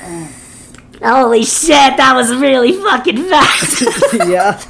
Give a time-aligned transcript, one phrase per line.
[1.02, 3.82] Holy shit, that was really fucking fast.
[4.28, 4.60] yeah.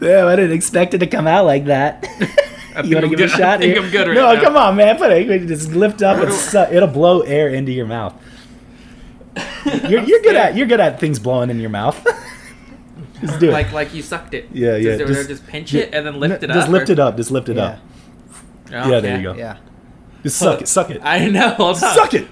[0.00, 2.04] Damn, I didn't expect it to come out like that.
[2.76, 3.20] I think You want to I'm give good.
[3.20, 3.42] it a shot?
[3.42, 3.82] I think here?
[3.84, 4.40] I'm good right no, now.
[4.42, 4.96] come on, man.
[4.96, 5.46] Put it.
[5.46, 8.14] Just lift up and su- it'll blow air into your mouth.
[9.88, 12.00] You're, you're good at you're good at things blowing in your mouth.
[13.20, 13.52] just do it.
[13.52, 14.48] Like like you sucked it.
[14.52, 16.56] Yeah, yeah, Just, just- just, pinch it and then lift it just up.
[16.62, 17.16] Just lift or- it up.
[17.16, 17.78] Just lift it up.
[18.72, 19.34] Oh, Yeah, there you go.
[19.34, 19.56] Yeah.
[20.22, 20.68] Just suck it.
[20.68, 21.00] Suck it.
[21.02, 21.48] I know.
[21.50, 21.94] Hold on.
[21.94, 22.28] Suck it.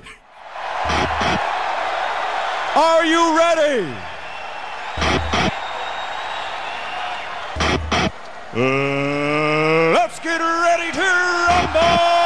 [2.74, 3.94] Are you ready?
[8.54, 11.00] Uh, let's get ready to
[11.48, 12.22] rumble!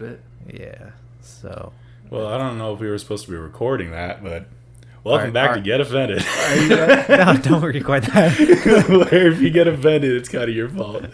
[0.00, 0.60] That's stupid.
[0.60, 0.90] Yeah.
[1.20, 1.72] So.
[2.10, 4.46] Well, I don't know if we were supposed to be recording that, but
[5.04, 6.18] welcome Are- back are- to Get Offended.
[7.08, 8.36] no, don't record that.
[9.10, 11.04] Where if you get offended, it's kind of your fault.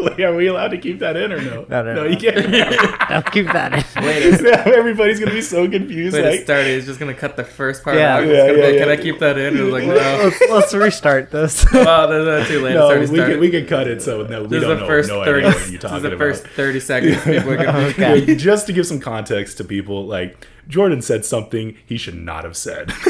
[0.00, 1.66] Like, are we allowed to keep that in or no?
[1.68, 2.04] No, no, no.
[2.04, 2.38] you can't.
[3.10, 4.04] I'll keep that in.
[4.04, 6.14] Wait, it's, Everybody's gonna be so confused.
[6.14, 6.74] wait, like, it started.
[6.76, 8.16] He's just gonna cut the first part Yeah.
[8.16, 8.22] out.
[8.22, 8.88] It's Yeah, gonna be yeah, Can.
[8.90, 9.56] I keep that in?
[9.56, 9.94] It was like, no.
[9.94, 11.66] let's, let's restart this.
[11.72, 11.72] oh,
[12.24, 12.74] that's not too late.
[12.74, 13.32] no, we started.
[13.32, 14.00] can, we can cut it.
[14.00, 14.86] So no, we this is don't the know.
[14.86, 15.46] first no thirty.
[15.46, 16.18] idea what you're is the about.
[16.18, 17.22] first thirty seconds.
[17.24, 18.12] People are gonna be Okay.
[18.26, 22.44] Wait, just to give some context to people, like Jordan said something he should not
[22.44, 22.92] have said.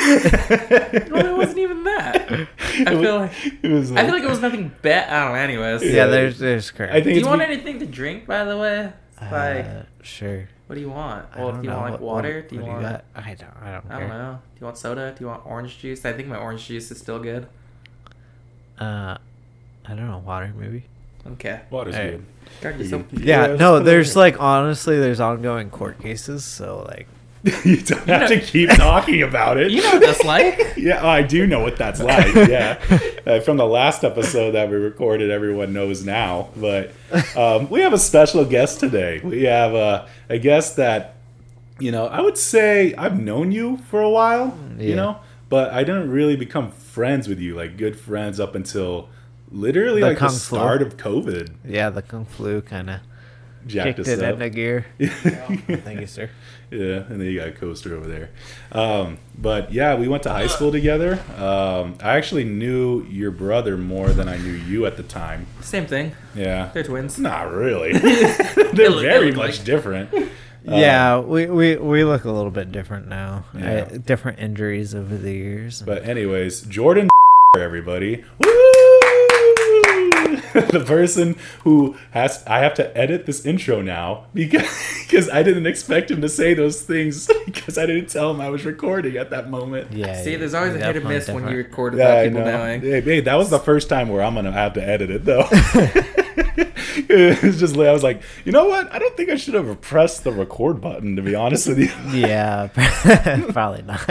[1.11, 2.31] Well, it wasn't even that.
[2.61, 3.91] I feel like it was.
[3.92, 5.11] I feel like it was nothing bad.
[5.11, 5.39] I don't know.
[5.39, 6.92] Anyways, yeah, there's there's correct.
[6.92, 8.92] I think Do you want be- anything to drink, by the way?
[9.20, 10.48] Like, Uh, sure.
[10.69, 11.27] what do you want?
[11.34, 11.81] I Well, don't do you know.
[11.81, 12.34] want like water?
[12.37, 12.83] what- do you what want?
[12.83, 13.05] got?
[13.17, 13.56] I don't.
[13.62, 14.39] I don't I don't know.
[14.55, 15.15] Do you want soda?
[15.17, 16.05] Do you want orange juice?
[16.05, 17.48] I think my orange juice is still good.
[18.78, 19.17] Uh,
[19.87, 20.19] I don't know.
[20.25, 20.84] Water, maybe.
[21.33, 21.61] Okay.
[21.70, 22.11] Water's Hey.
[22.12, 22.25] good.
[22.61, 23.47] God, you're so Yeah.
[23.48, 26.45] just no, there's like honestly, there's ongoing court cases.
[26.45, 27.09] So like,
[27.64, 29.71] you don't have to keep talking about it.
[29.71, 30.65] You know what that's like.
[30.78, 32.32] Yeah, oh, I do know what that's like.
[32.34, 32.78] Yeah,
[33.26, 36.49] uh, from the last episode that we recorded, everyone knows now.
[36.56, 36.93] But
[37.37, 39.21] um, we have a special guest today.
[39.22, 41.16] We have uh, a guest that,
[41.81, 44.56] you know, I would say I've known you for a while.
[44.78, 45.19] You know,
[45.49, 49.09] but I didn't really become friends with you, like good friends, up until
[49.50, 50.59] literally The like Kung the Flu.
[50.59, 51.55] start of COVID.
[51.65, 53.00] yeah, the kung flu kind of
[53.66, 54.34] Jacked kicked us it up.
[54.34, 54.86] into gear.
[55.00, 56.30] Thank you, sir.
[56.70, 58.30] Yeah, and then you got a coaster over there.
[58.72, 61.14] Um, but yeah, we went to high school together.
[61.36, 65.46] Um, I actually knew your brother more than I knew you at the time.
[65.60, 66.12] Same thing.
[66.34, 66.70] Yeah.
[66.74, 67.19] They're twins.
[67.19, 67.92] Not really.
[67.98, 70.10] They're look- they very look much like- different.
[70.64, 73.44] yeah, we, we we look a little bit different now.
[73.54, 73.88] Yeah.
[73.90, 75.80] I, different injuries over the years.
[75.82, 77.08] But anyways, Jordan
[77.56, 78.25] everybody.
[78.44, 78.68] Woo!
[80.70, 84.66] the person who has I have to edit this intro now because
[85.06, 88.48] because I didn't expect him to say those things because I didn't tell him I
[88.50, 89.92] was recording at that moment.
[89.92, 91.69] yeah, See, there's always a hit and definitely miss when you different.
[91.69, 92.58] record Yeah, without I people know.
[92.58, 92.82] knowing.
[92.82, 92.87] Eh?
[92.87, 95.48] Hey, hey, that was the first time where I'm gonna have to edit it though.
[97.10, 98.92] it's just I was like, you know what?
[98.92, 101.88] I don't think I should have pressed the record button to be honest with you.
[102.19, 102.69] Yeah,
[103.52, 104.06] probably not.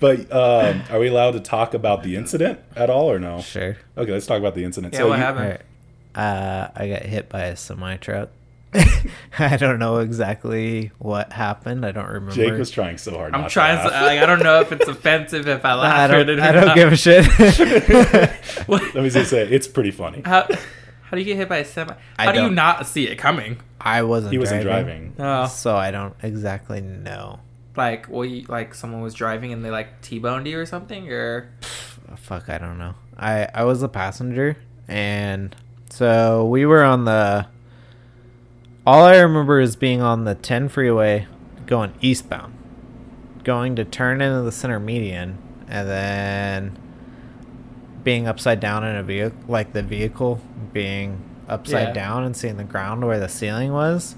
[0.00, 3.40] but um, are we allowed to talk about the incident at all or no?
[3.40, 3.76] sure.
[3.96, 4.94] Okay, let's talk about the incident.
[4.94, 5.44] Yeah, what you- happened?
[5.44, 5.60] Alright.
[6.14, 8.30] Uh, I got hit by a semi truck.
[9.38, 11.84] I don't know exactly what happened.
[11.86, 12.32] I don't remember.
[12.34, 13.34] Jake was trying so hard.
[13.34, 13.88] I'm not trying To to.
[13.90, 14.02] laugh.
[14.06, 16.28] Like, I don't know if it's offensive if I laugh I don't.
[16.38, 16.74] or I don't not.
[16.76, 17.24] give a shit.
[18.66, 20.22] What- Let me just say, it's pretty funny.
[20.24, 20.46] How,
[21.06, 21.94] how do you get hit by a semi?
[22.18, 23.58] I How do you don't- see it coming?
[23.80, 24.32] I wasn't.
[24.32, 25.14] He wasn't driving.
[25.18, 27.40] Oh, so I don't exactly know.
[27.76, 31.50] like, well, you, like someone was driving and they like T-boned you or something, or
[32.16, 32.94] Fuck, I don't know.
[33.18, 34.56] I I was a passenger,
[34.88, 35.54] and
[35.90, 37.46] so we were on the.
[38.86, 41.26] All I remember is being on the 10 freeway,
[41.66, 42.54] going eastbound,
[43.42, 46.78] going to turn into the center median, and then
[48.06, 50.40] being upside down in a vehicle, like the vehicle
[50.72, 51.92] being upside Yeah.
[51.92, 54.14] down and seeing the ground where the ceiling was,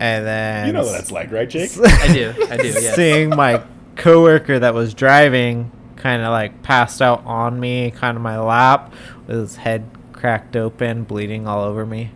[0.00, 1.70] and then You know what that's like, right, Jake?
[1.84, 2.96] I do, I do, yes.
[2.96, 3.62] seeing my
[3.94, 8.92] coworker that was driving kind of like passed out on me, kind of my lap,
[9.28, 12.10] with his head cracked open, bleeding all over me,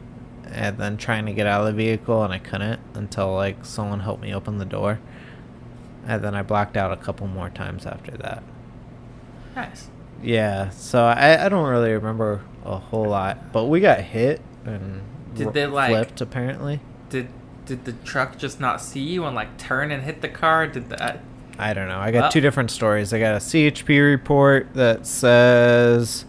[0.51, 4.01] and then trying to get out of the vehicle, and I couldn't until like someone
[4.01, 4.99] helped me open the door,
[6.05, 8.43] and then I blacked out a couple more times after that.
[9.55, 9.89] Nice.
[10.23, 15.03] Yeah, so I, I don't really remember a whole lot, but we got hit and
[15.35, 16.81] Did r- they, like- flipped apparently.
[17.09, 17.29] Did
[17.67, 20.67] did the truck just not see you and like turn and hit the car?
[20.67, 21.01] Did that?
[21.01, 21.19] Uh,
[21.59, 21.99] I don't know.
[21.99, 23.13] I got Well- two different stories.
[23.15, 26.25] I got a CHP report that says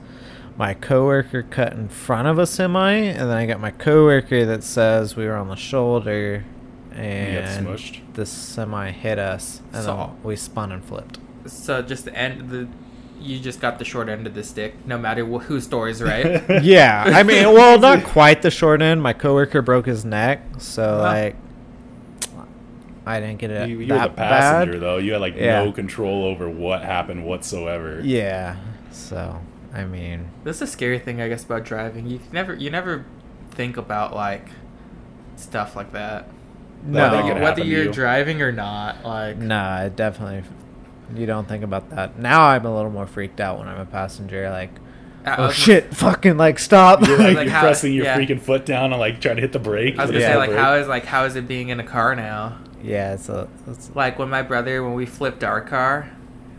[0.58, 4.64] my coworker cut in front of a semi, and then I got my coworker that
[4.64, 6.44] says we were on the shoulder,
[6.94, 8.02] and smushed?
[8.14, 11.18] the semi hit us, and So- then we spun and flipped.
[11.48, 12.68] So just the end the
[13.22, 16.42] you just got the short end of the stick, no matter wh- whose story's right.
[16.64, 19.02] yeah, I mean, well, not quite the short end.
[19.02, 21.02] My coworker broke his neck, so Huh.
[21.04, 21.36] like,
[23.06, 24.82] I didn't get it You, you were that the passenger bad.
[24.82, 24.98] though.
[24.98, 25.64] You had like Yeah.
[25.64, 28.00] no control over what happened whatsoever.
[28.04, 28.58] Yeah,
[28.92, 29.40] so
[29.74, 32.06] I mean, That's a scary thing, I guess, about driving.
[32.08, 33.06] You never, you never
[33.52, 34.48] think about like
[35.36, 36.28] stuff like that.
[36.28, 36.32] That-
[36.86, 37.92] no, that could whether you're you.
[37.94, 39.04] driving or not.
[39.06, 40.44] Like, Nah, it definitely.
[41.16, 42.18] You don't think about that.
[42.20, 44.50] Now I'm a little more freaked out when I'm a passenger.
[44.50, 44.72] Like,
[45.26, 47.06] I oh was- shit, fucking like stop.
[47.06, 48.18] You're like, Like you're how- pressing your yeah.
[48.18, 49.98] freaking foot down and like trying to hit the brake.
[50.00, 50.32] I was gonna Yeah.
[50.34, 52.58] say, like, how is like how is it being in a car now?
[52.84, 53.48] yeah, it's a.
[53.68, 56.10] It's, Like when my brother, when we flipped our car,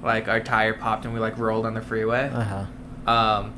[0.03, 2.29] like our tire popped and we like rolled on the freeway.
[2.33, 2.67] uh
[3.07, 3.11] huh.
[3.13, 3.55] Um,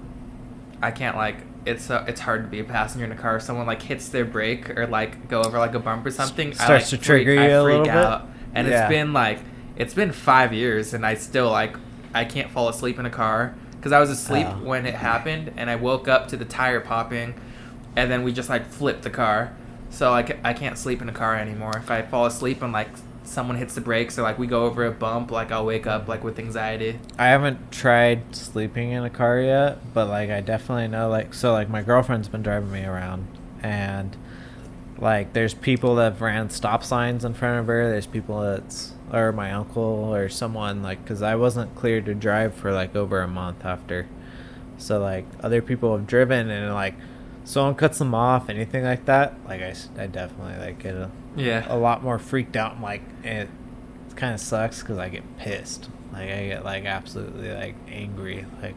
[0.80, 1.36] I can't like
[1.66, 3.36] it's uh, it's hard to be a passenger in a car.
[3.36, 6.50] If someone like hits their brake or like go over like a bump or something,
[6.50, 7.94] I, starts like, to trigger freak, you a freak little bit?
[7.94, 8.28] out.
[8.54, 8.82] And Yeah.
[8.84, 9.40] it's been like
[9.76, 11.76] it's been five years, and I still like
[12.14, 14.64] I can't fall asleep in a car because I was asleep Oh.
[14.64, 17.34] when it happened, and I woke up to the tire popping,
[17.96, 19.52] and then we just like flipped the car.
[19.90, 21.72] So like I can't sleep in a car anymore.
[21.76, 22.88] If I fall asleep and like
[23.26, 26.08] someone hits the brakes or like we go over a bump, like I'll wake up
[26.08, 26.98] like with anxiety.
[27.18, 31.52] I haven't tried sleeping in a car yet, but like I definitely know like so
[31.52, 33.26] like my girlfriend's been driving me around
[33.62, 34.16] and
[34.98, 37.88] like there's people that ran stop signs in front of her.
[37.90, 42.54] There's people that's or my uncle or someone like cuz I wasn't cleared to drive
[42.54, 44.06] for like over a month after.
[44.78, 46.94] So like other people have driven and like
[47.44, 51.64] someone cuts them off anything like that, like I, I definitely like get a, Yeah.
[51.68, 53.48] a lot more freaked out and like it
[54.16, 55.88] kind of sucks because I get pissed.
[56.12, 58.46] Like I get like absolutely like angry.
[58.62, 58.74] Like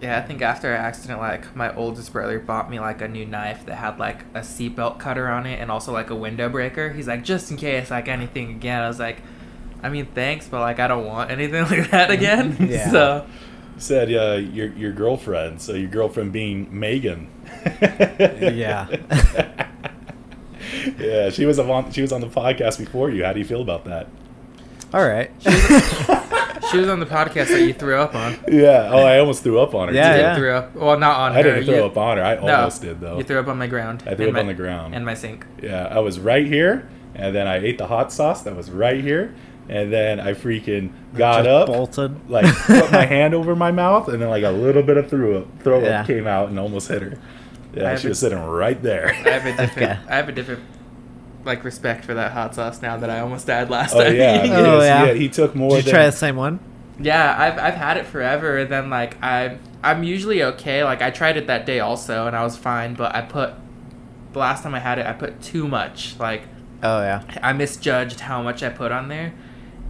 [0.00, 3.26] Yeah, I think after our accident, like my oldest brother bought me like a new
[3.26, 6.90] knife that had like a seatbelt cutter on it and also like a window breaker.
[6.90, 8.82] He's like, just in case like anything again.
[8.82, 9.18] I was like,
[9.84, 12.56] I mean, thanks, but like I don't want anything like that again.
[12.70, 12.90] Yeah.
[12.90, 13.26] so
[13.76, 15.60] said uh, your your girlfriend.
[15.60, 17.30] So your girlfriend being Megan.
[17.70, 18.88] Yeah.
[20.98, 23.24] yeah, she was on she was on the podcast before you.
[23.24, 24.08] How do you feel about that?
[24.94, 25.30] all right.
[26.70, 28.38] she was on the podcast that you threw up on.
[28.48, 28.90] Yeah.
[28.92, 29.94] Oh, I almost threw up on her.
[29.94, 30.16] Yeah, too.
[30.18, 30.36] You yeah.
[30.36, 30.74] threw up.
[30.76, 31.38] Well, not on her.
[31.40, 32.22] I didn't throw you, up on her.
[32.24, 33.18] I No, almost did though.
[33.18, 34.04] You threw up on my ground.
[34.06, 34.94] I threw and up on the ground.
[34.94, 35.44] And my sink.
[35.60, 39.02] Yeah, I was right here, and then I ate the hot sauce that was right
[39.02, 39.34] here,
[39.68, 42.30] and then I freaking got Just up, bolted.
[42.30, 45.38] like put my hand over my mouth, and then like a little bit of throw
[45.38, 46.00] up, throw Yeah.
[46.00, 47.18] up came out and almost hit her.
[47.74, 49.08] Yeah, have she a- was sitting right there.
[49.10, 49.90] I have a different.
[49.92, 50.00] Okay.
[50.08, 50.62] I have a different.
[51.44, 54.16] Like respect for that hot sauce now that I almost died last oh time.
[54.16, 54.42] yeah.
[54.44, 55.04] Oh, yeah.
[55.06, 55.12] yeah.
[55.12, 56.58] He took more Did you than try the same one?
[56.98, 58.56] Yeah, I've I've had it forever.
[58.56, 60.82] And then like I I'm usually okay.
[60.84, 62.94] Like I tried it that day also, and I was fine.
[62.94, 63.50] But I put
[64.32, 66.18] the last time I had it, I put too much.
[66.18, 66.44] Like
[66.82, 67.22] Oh yeah.
[67.42, 69.34] I misjudged how much I put on there,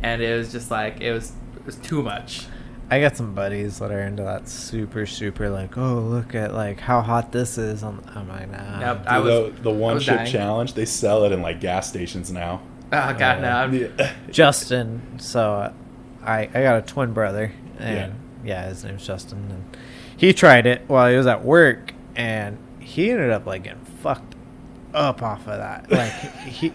[0.02, 2.46] and it was just like it was it was too much.
[2.91, 6.81] I got some buddies that are into that super super like oh look at like
[6.81, 7.82] how hot this is.
[7.82, 8.81] I'm, I'm like nah.
[8.81, 9.05] Yep.
[9.06, 10.31] I the, was- the one was chip dying.
[10.31, 10.75] challenge.
[10.75, 12.61] They sell it in like gas stations now.
[12.93, 13.49] Oh god, no.
[13.49, 15.19] I'm- Justin.
[15.19, 15.73] So uh,
[16.23, 18.14] I I got a twin brother, and
[18.44, 18.69] yeah.
[18.69, 19.76] his name's Justin, and
[20.17, 24.34] he tried it while he was at work, and he ended up like getting fucked
[24.93, 25.91] up off of that.
[25.91, 26.13] Like
[26.44, 26.72] he,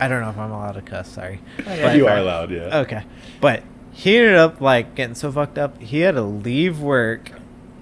[0.00, 1.08] I don't know if I'm allowed to cuss.
[1.10, 1.40] Sorry.
[1.66, 2.78] Oh, yeah, you are allowed, yeah.
[2.80, 3.02] Okay,
[3.40, 5.78] but he ended up like getting so fucked up.
[5.80, 7.32] He had to leave work,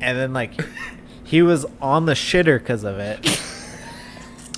[0.00, 0.52] and then like
[1.24, 3.24] he was on the shitter because of it,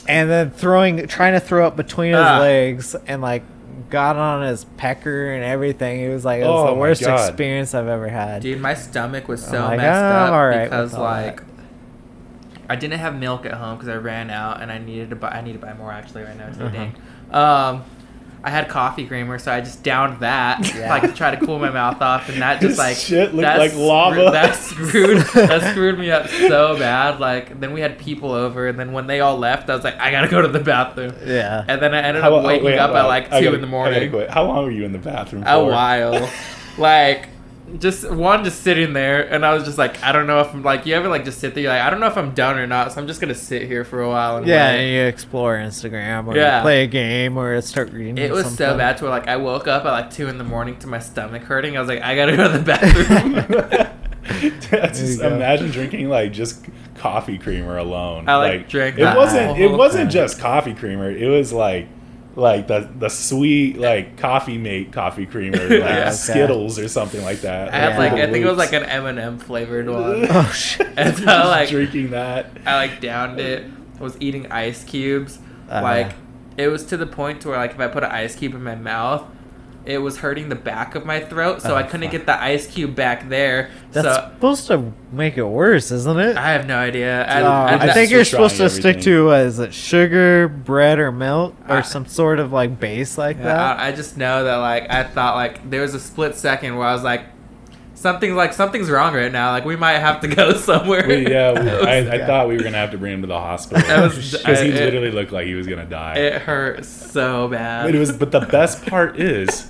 [0.09, 2.38] and then throwing, trying to throw up between his Ah.
[2.40, 3.43] legs, and like
[3.90, 6.00] got on his pecker and everything.
[6.00, 7.29] It was like it was Oh the worst God.
[7.29, 8.43] experience I've ever had.
[8.43, 11.47] Dude, my stomach was so like, messed "I'm up alright because like that."
[12.71, 15.31] I didn't have milk at home because I ran out and I needed to buy.
[15.31, 16.47] I need to buy more actually right now.
[16.47, 16.69] It's Uh-huh.
[16.71, 16.95] dang.
[17.33, 17.85] Um,
[18.43, 20.89] I had coffee creamer, so I just downed that Yeah.
[20.89, 23.75] like to try to cool my mouth off, and that just like shit looked like
[23.75, 24.31] lava.
[24.33, 27.21] That screwed that screwed me up so bad.
[27.21, 29.99] Like then we had people over, and then when they all left, I was like,
[30.01, 31.65] I gotta go to the bathroom, Yeah.
[31.69, 33.61] and then I ended How- up waking wait, up at like I two gotta- in
[33.61, 34.11] the morning.
[34.31, 35.49] How long were you in the bathroom for?
[35.51, 36.31] A while,
[36.79, 37.29] like
[37.79, 40.62] just one just sitting there, and I was just like, I don't know if I'm
[40.62, 42.59] like you ever like just sit there, you're like, I don't know if I'm done
[42.59, 44.81] or not, so I'm just gonna sit here for a while and Yeah, wait.
[44.81, 46.62] and you explore Instagram or Yeah.
[46.62, 48.19] play a game or start reading.
[48.19, 50.45] It was so bad to where like I woke up at like two in the
[50.45, 51.77] morning to my stomach hurting.
[51.77, 53.87] I was like, I gotta go to the bathroom.
[54.71, 56.65] That's just, imagine drinking like just
[56.97, 58.29] coffee creamer alone.
[58.29, 59.59] I, like, drank it wasn't.
[59.59, 60.11] It wasn't time.
[60.11, 61.11] just coffee creamer.
[61.11, 61.89] It was like
[62.37, 66.11] like the the sweet like coffee mate coffee creamer, like okay.
[66.11, 67.73] Skittles or something like that.
[67.73, 67.99] I had Yeah.
[67.99, 70.27] like I think it was like an M and m flavored one.
[70.31, 70.87] Oh shit.
[70.97, 72.51] and so I like drinking that.
[72.65, 73.67] I like downed it.
[73.99, 75.39] I was eating ice cubes.
[75.69, 75.83] Uh-huh.
[75.83, 76.13] like
[76.57, 78.63] it was to the point to where like if I put an ice cube in
[78.63, 79.25] my mouth,
[79.87, 82.13] it was hurting the back of my throat, so Oh, I couldn't fuck.
[82.13, 83.71] get the ice cube back there.
[83.93, 86.37] That's so supposed to make it worse, isn't it?
[86.37, 87.25] I have no idea.
[87.27, 90.99] I, Uh, I- I think you're supposed to stick to uh, is it sugar, bread,
[90.99, 93.79] or milk, or I- some sort of like base like Yeah, that.
[93.79, 96.87] I, I just know that like I thought like there was a split second where
[96.87, 97.23] I was like,
[98.00, 99.50] something's like something's wrong right now.
[99.50, 101.07] Like we might have to go somewhere.
[101.07, 102.26] We, yeah, we, was- I, I yeah.
[102.26, 104.75] thought we were gonna have to bring him to the hospital because he I- it-
[104.75, 106.16] literally looked like he was gonna die.
[106.16, 107.85] it hurt so bad.
[107.87, 109.69] But it was, but the best part is,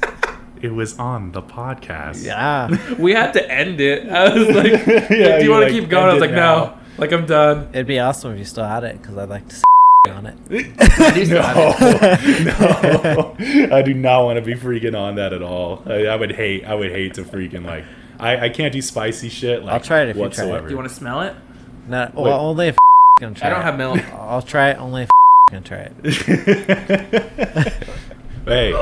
[0.63, 2.25] it was on the podcast.
[2.25, 2.69] yeah.
[2.99, 4.09] we had to end it.
[4.09, 6.31] I was like, Yeah, "Do you're you want like, to keep going?" I was like,
[6.31, 7.69] it "No." now." Like I'm done.
[7.73, 9.63] It'd be awesome if you still had it because I'd like to s-
[10.11, 10.37] on it.
[10.51, 11.75] no,
[12.45, 13.37] no,
[13.77, 15.83] I do not want to be freaking on that at all.
[15.87, 17.85] I, I would hate, I would hate to freaking like,
[18.21, 19.65] I, I can't do spicy shit.
[19.65, 20.29] Like, I'll try it if you try it.
[20.29, 20.67] whatsoever.
[20.69, 21.35] Do you want to smell it?
[21.89, 22.17] No, Wait.
[22.25, 22.79] well, only if
[23.19, 23.65] gonna try I don't it.
[23.65, 24.01] have milk.
[24.15, 25.11] I'll try it only if
[25.51, 25.93] gonna try it.
[28.45, 28.73] hey,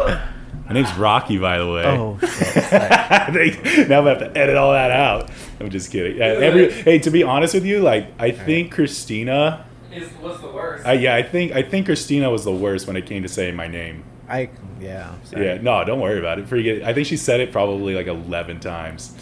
[0.66, 1.84] my name's Rocky, by the way.
[1.84, 2.56] Oh shit.
[2.72, 5.30] I think now I'm gonna have to edit all that out.
[5.60, 6.18] I'm just kidding.
[6.18, 9.64] Yeah, every, hey, to be honest with you, like I think Christina.
[9.90, 10.86] Is was the worst.
[10.86, 13.56] I, yeah, I think I think Christina was the worst when it came to saying
[13.56, 14.04] my name.
[14.28, 15.14] I yeah.
[15.24, 15.46] sorry.
[15.46, 16.46] Yeah, no, don't worry about it.
[16.46, 16.82] Forget.
[16.82, 19.14] I think she said it probably like eleven times.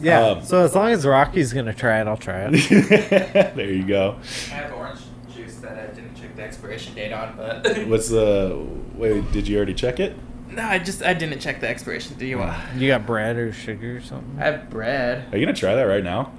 [0.00, 0.20] Yeah.
[0.26, 3.54] Um, so as long as Rocky's gonna try it, I'll try it.
[3.56, 4.16] there you go.
[4.50, 5.00] I have orange
[5.34, 9.30] juice that I didn't check the expiration date on, but What's the wait?
[9.32, 10.16] Did you already check it?
[10.50, 12.16] no, I just I didn't check the expiration.
[12.16, 12.56] Do you want?
[12.76, 14.36] You got bread or sugar or something?
[14.40, 15.32] I have bread.
[15.32, 16.32] Are you gonna try that right now?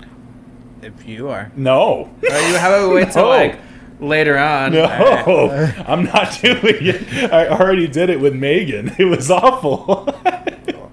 [0.81, 1.51] If you are.
[1.55, 2.09] No.
[2.21, 3.29] Or you have to wait till No.
[3.29, 3.59] like
[3.99, 4.73] later on.
[4.73, 5.89] No, Alright.
[5.89, 7.33] I'm not doing it.
[7.33, 8.93] I already did it with Megan.
[8.99, 10.07] It was awful.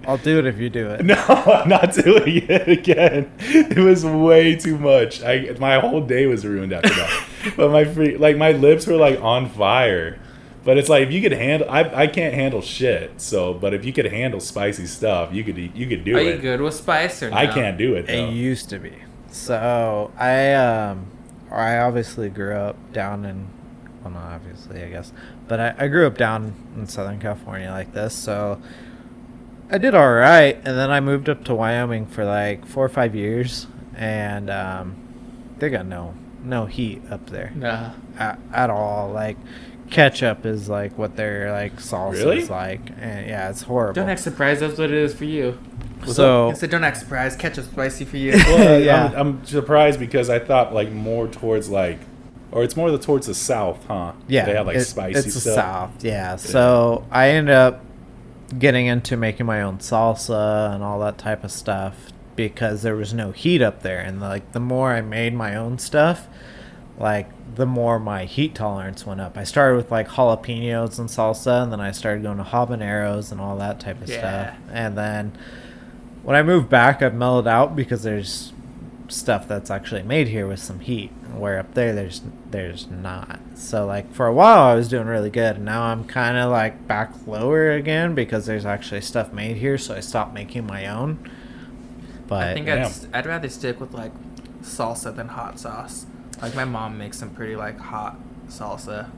[0.07, 1.05] I'll do it if you do it.
[1.05, 3.31] No, I'm not doing it again.
[3.39, 5.23] It was way too much.
[5.23, 7.27] I my whole day was ruined after that.
[7.57, 10.19] but my free, like my lips were like on fire.
[10.65, 13.21] But it's like if you could handle, I, I can't handle shit.
[13.21, 16.21] So, but if you could handle spicy stuff, you could eat- you could do Are
[16.21, 16.27] it.
[16.27, 17.37] Are you good with spice or no?
[17.37, 18.07] I can't do it.
[18.07, 18.13] Though.
[18.13, 18.95] It used to be.
[19.31, 21.07] So I um
[21.51, 23.49] I obviously grew up down in
[24.03, 25.13] well not obviously I guess.
[25.49, 28.61] But I, I grew up down in Southern California like this, so
[29.75, 33.13] I did alright and then I moved up to Wyoming for like four or five
[33.17, 33.67] years
[33.97, 34.95] and um
[35.59, 36.15] they got no
[36.45, 37.51] no heat up there.
[37.57, 37.91] Nah.
[38.17, 39.11] At, at all.
[39.11, 39.37] Like
[39.91, 42.39] ketchup is like what their like salsa Really?
[42.43, 42.89] is like.
[43.01, 43.95] And yeah, it's horrible.
[43.95, 44.61] Don't act surprised.
[44.61, 45.59] That's what it is for you.
[46.07, 47.41] so I said, don't act surprised.
[47.41, 48.33] Ketchup spicy for you.
[48.33, 49.07] Well, Yeah.
[49.07, 51.99] I'm, I'm surprised because I thought like more towards like,
[52.53, 54.13] or it's more the, towards the south, huh?
[54.29, 55.55] Yeah, they have like it- spicy It's the stuff.
[55.57, 56.37] south, yeah.
[56.37, 57.81] So I ended up
[58.59, 63.15] getting into making my own salsa and all that type of stuff because there was
[63.15, 66.27] no heat up there, and like the more I made my own stuff,
[66.99, 69.37] like the more my heat tolerance went up.
[69.39, 73.41] I started with like jalapenos and salsa, and then I started going to habaneros and
[73.41, 74.19] all that type of Yeah.
[74.19, 75.33] stuff, and then
[76.23, 78.53] when I moved back, I've mellowed out because there's
[79.09, 83.41] stuff that's actually made here with some heat, where up there there's there's not.
[83.55, 86.51] So like for a while I was doing really good, and now I'm kind of
[86.51, 90.87] like back lower again because there's actually stuff made here, so I stopped making my
[90.87, 91.19] own.
[92.27, 94.13] But I think I'd, I'd rather stick with like
[94.63, 96.07] salsa than hot sauce.
[96.41, 98.17] Like my mom makes some pretty like hot
[98.49, 99.11] salsa.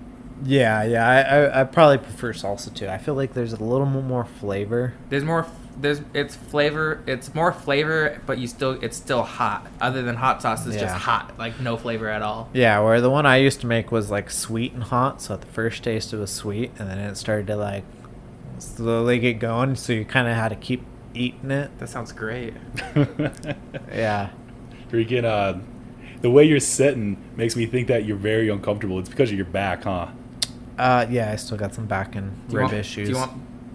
[0.42, 2.88] yeah, yeah, I, I I probably prefer salsa too.
[2.88, 4.94] I feel like there's a little mo- more flavor.
[5.08, 5.46] There's more.
[5.76, 7.02] F- There's it's flavor.
[7.06, 9.66] It's more flavor, but you still it's still hot.
[9.80, 12.49] Other than hot sauce, it's just hot, like no flavor at all.
[12.52, 15.21] Yeah, where the one I used to make was like sweet and hot.
[15.23, 17.85] So at the first taste it was sweet, and then it started to like
[18.59, 19.76] slowly get going.
[19.76, 20.83] So you kind of had to keep
[21.14, 21.76] eating it.
[21.78, 22.54] That sounds great.
[23.92, 24.30] Yeah.
[24.90, 25.59] Freaking, uh,
[26.21, 28.99] the way you're sitting makes me think that you're very uncomfortable.
[28.99, 30.09] It's because of your back, huh?
[30.78, 33.09] Uh, yeah, I still got some back and Do you rib want, issues.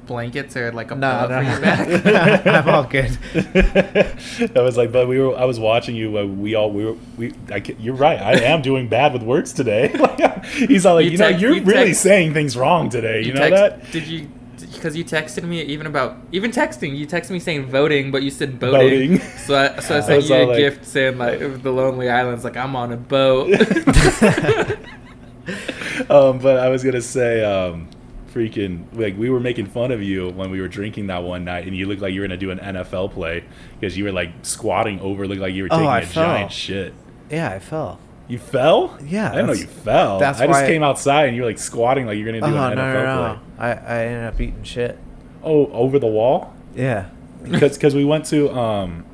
[0.06, 1.46] Do you want blankets or like a No, pillow no.
[1.46, 2.46] for your back?
[2.66, 3.18] I'm all good.
[4.58, 5.36] I was like, but we were.
[5.38, 6.18] I was watching you.
[6.18, 6.72] Uh, we all.
[6.72, 6.96] We were.
[7.18, 7.34] We.
[7.52, 8.20] I, ca- you're right.
[8.20, 9.92] I am doing bad with words today.
[10.02, 13.22] Like, he's all like, you, You know, you're you really text- saying things wrong today.
[13.24, 13.92] You, know text- that?
[13.92, 14.28] Did you?
[14.74, 16.96] Because you texted me even about even texting.
[16.96, 19.18] You texted me saying voting, but you said boating.
[19.18, 19.20] Boating.
[19.38, 22.44] So I, so I I sent you a like- gift saying like the Lonely Islands,
[22.44, 23.52] like I'm on a boat.
[26.10, 27.88] um, but I was gonna say, um,
[28.34, 31.68] freaking, like we were making fun of you when we were drinking that one night,
[31.68, 33.44] and you looked like you were gonna do an NFL play
[33.80, 36.24] because you were like squatting over, looked like you were Oh, taking I a fell.
[36.26, 36.94] giant shit.
[37.30, 38.00] yeah, I fell.
[38.28, 38.98] You fell?
[39.04, 40.20] Yeah, I didn't know you fell.
[40.20, 42.56] that's I just came outside and you were like squatting like you're gonna Oh do
[42.56, 43.40] no an no NFL no!
[43.58, 43.68] play.
[43.68, 44.98] I I ended up eating shit.
[45.44, 46.54] Oh, over the wall?
[46.76, 47.10] Yeah.
[47.44, 49.06] Because because we went to um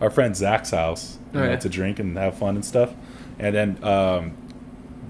[0.00, 1.56] our friend Zach's house you Oh, know, yeah.
[1.56, 2.92] to drink and have fun and stuff,
[3.38, 4.36] and then um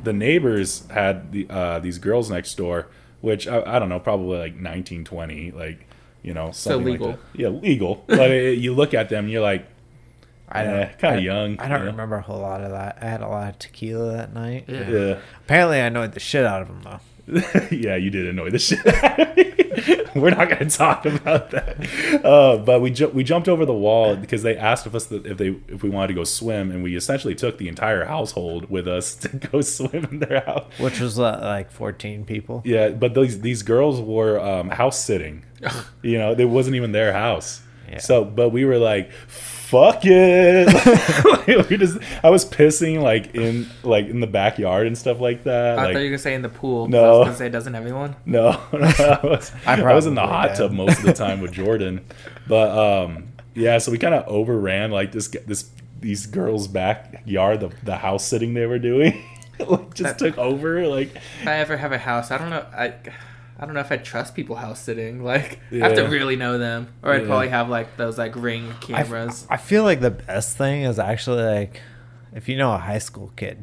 [0.05, 2.87] the neighbors had the uh these girls next door,
[3.21, 5.87] which I, I don't know, probably like 1920, like
[6.23, 7.09] you know, something legal.
[7.09, 7.41] Like that.
[7.41, 8.05] Yeah, legal.
[8.07, 9.67] but it, you look at them, and you're like,
[10.49, 10.75] I don't.
[10.75, 11.91] Eh, kinda young, I don't you know?
[11.93, 12.99] remember a whole lot of that.
[13.01, 14.65] I had a lot of tequila that night.
[14.69, 14.91] Yeah.
[14.91, 15.19] yeah.
[15.45, 17.01] Apparently, I annoyed the shit out of them though.
[17.71, 19.53] yeah, you did annoy the shit out of me.
[20.15, 22.25] We're not going to talk about that.
[22.25, 25.27] Uh, but we ju- we jumped over the wall because they asked of us that
[25.27, 28.71] if they if we wanted to go swim, and we essentially took the entire household
[28.71, 30.67] with us to go swim in their house.
[30.79, 32.63] Which was uh, like 14 people.
[32.65, 35.45] Yeah, but these these girls were um, house sitting.
[36.03, 37.61] you know, it wasn't even their house.
[37.91, 37.99] Yeah.
[37.99, 39.11] So, but we were like,
[39.67, 45.21] "Fuck it!" we just, I was pissing like in like in the backyard and stuff
[45.21, 45.79] like that.
[45.79, 46.89] I like, thought you were gonna say in the pool.
[46.89, 47.05] No.
[47.05, 48.17] I was gonna say doesn't everyone?
[48.25, 50.57] No, I was, I I was in the hot did.
[50.59, 52.05] tub most of the time with Jordan,
[52.47, 53.79] but um, yeah.
[53.79, 55.71] So we kind of overran like this this
[56.01, 59.25] these girls' backyard, the the house sitting they were doing,
[59.59, 60.87] like just took over.
[60.87, 62.67] Like If I ever have a house, I don't know.
[62.77, 62.95] I
[63.59, 65.25] I don't know if I trust people house sitting.
[65.25, 67.27] Like I have to really know them, or I'd Yeah.
[67.29, 69.47] probably have like those like ring cameras.
[69.49, 71.81] I feel like the best thing is actually like
[72.35, 73.63] if you know a high school kid.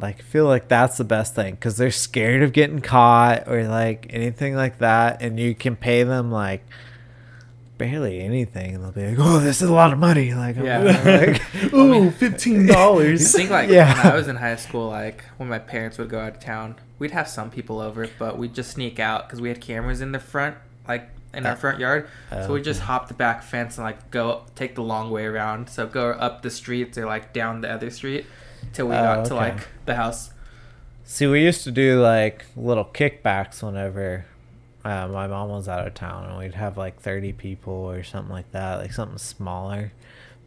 [0.00, 3.64] Like I feel like that's the best thing because they're scared of getting caught or
[3.64, 6.64] like anything like that, and you can pay them like
[7.78, 10.64] barely anything, and they'll be like, "Oh, this is a lot of money." Like, I'm
[10.64, 10.80] Yeah.
[11.62, 13.32] like, ooh, fifteen dollars.
[13.34, 13.96] think like Yeah.
[14.02, 16.76] when I was in high school, like when my parents would go out of town,
[17.02, 20.12] we'd have some people over, but we'd just sneak out because we had cameras in
[20.12, 20.56] the front,
[20.88, 22.08] like in our Uh, front yard.
[22.30, 25.68] so we just hop the back fence and like go take the long way around.
[25.68, 28.24] So go up the streets or like down the other street
[28.72, 30.30] till we Oh, got to like the house.
[31.04, 34.24] See, we used to do like little kickbacks whenever
[34.84, 38.32] uh, my mom was out of town, and we'd have like 30 people or something
[38.32, 39.92] like that, like something smaller.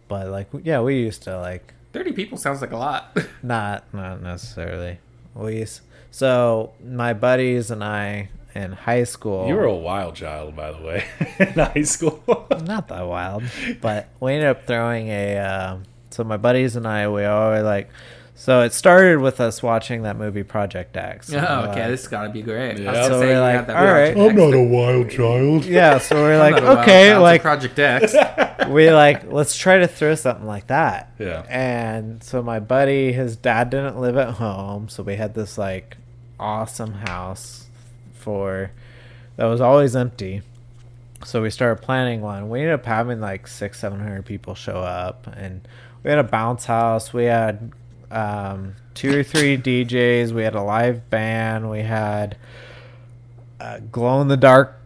[0.08, 3.18] But like, yeah, we used to like Thirty people sounds like a lot.
[3.44, 5.00] not not necessarily.
[5.34, 5.80] We used,
[6.16, 9.50] so my buddies and I in high school.
[9.50, 11.04] You were a wild child, by the way,
[11.40, 12.24] in high school.
[12.64, 13.44] not that wild,
[13.82, 15.38] but we ended up throwing a.
[15.38, 15.78] Uh,
[16.12, 17.90] so my buddies and I, we always like.
[18.38, 21.34] So it started with us watching that movie Project X.
[21.34, 22.80] oh, okay, like- this is got to be great.
[22.80, 22.92] Yeah.
[22.92, 24.14] I was So gonna we're you like, had that all right.
[24.14, 24.72] Project X thing.
[24.72, 25.66] wild child.
[25.74, 28.70] Yeah, so we're like, not a wild okay, child, it's a like Project X.
[28.70, 31.12] we like let's try to throw something like that.
[31.20, 31.46] Yeah.
[31.50, 35.98] And so my buddy, his dad didn't live at home, so we had this like
[36.40, 37.68] awesome house
[38.14, 38.72] for
[39.38, 40.42] that was always empty.
[41.24, 42.50] So we started planning one.
[42.50, 45.68] We ended up having like six, seven hundred people show up, and
[46.04, 47.14] we had a bounce house.
[47.14, 47.72] We had
[48.12, 50.32] um, two or three DJs.
[50.32, 51.70] We had a live band.
[51.70, 52.38] We had
[53.60, 54.80] uh, glow in the dark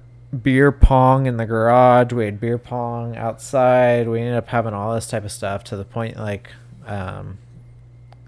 [0.43, 2.13] beer pong in the garage.
[2.13, 4.07] We had beer pong outside.
[4.07, 6.51] We ended up having all this type of stuff to the point like
[6.85, 7.38] um,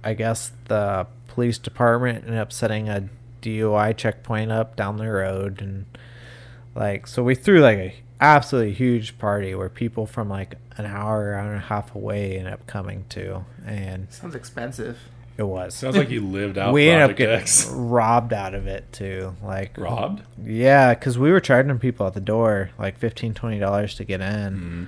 [0.04, 3.08] I guess the police department ended up setting a
[3.42, 5.86] DUI checkpoint up down the road and
[6.76, 11.34] like so we threw like a absolutely huge party where people from like an hour,
[11.34, 14.98] hour and a half away ended up coming to and Sounds expensive.
[15.38, 17.68] it was Sounds like you lived out we ended up getting X.
[17.72, 20.22] robbed out of it too like Robbed?
[20.44, 24.54] yeah, because we were charging people at the door like 15 dollars to get in,
[24.54, 24.88] Mhm.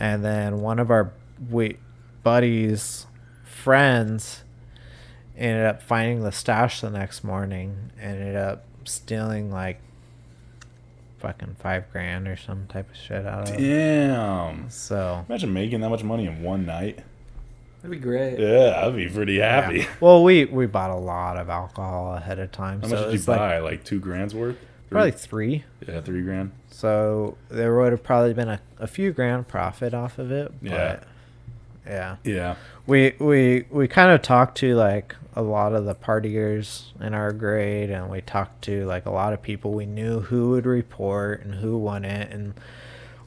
[0.00, 1.12] and then one of our
[1.50, 1.78] we
[2.22, 3.06] buddies'
[3.44, 4.43] friends
[5.36, 7.90] ended up finding the stash the next morning.
[8.00, 9.80] Ended up stealing like
[11.18, 13.58] fucking five grand or some type of shit out of it.
[13.58, 14.68] Damn.
[14.70, 17.00] So Imagine making that much money in one night.
[17.82, 18.38] That'd be great.
[18.38, 19.80] Yeah, I'd be pretty happy.
[19.80, 19.86] yeah.
[20.00, 22.80] well, we we bought a lot of alcohol ahead of time.
[22.80, 23.58] How so much did you was like buy?
[23.58, 24.56] Like two grand's worth?
[24.56, 24.88] Three?
[24.90, 25.64] probably three.
[25.86, 26.52] Yeah, three grand.
[26.70, 30.52] So there would have probably been a, a few grand profit off of it.
[30.62, 31.00] But Yeah.
[31.86, 32.16] Yeah.
[32.24, 32.56] Yeah.
[32.86, 37.32] We we we kind of talked to like a lot of the partiers in our
[37.32, 41.42] grade and we talked to like a lot of people we knew who would report
[41.42, 42.54] and who wouldn't and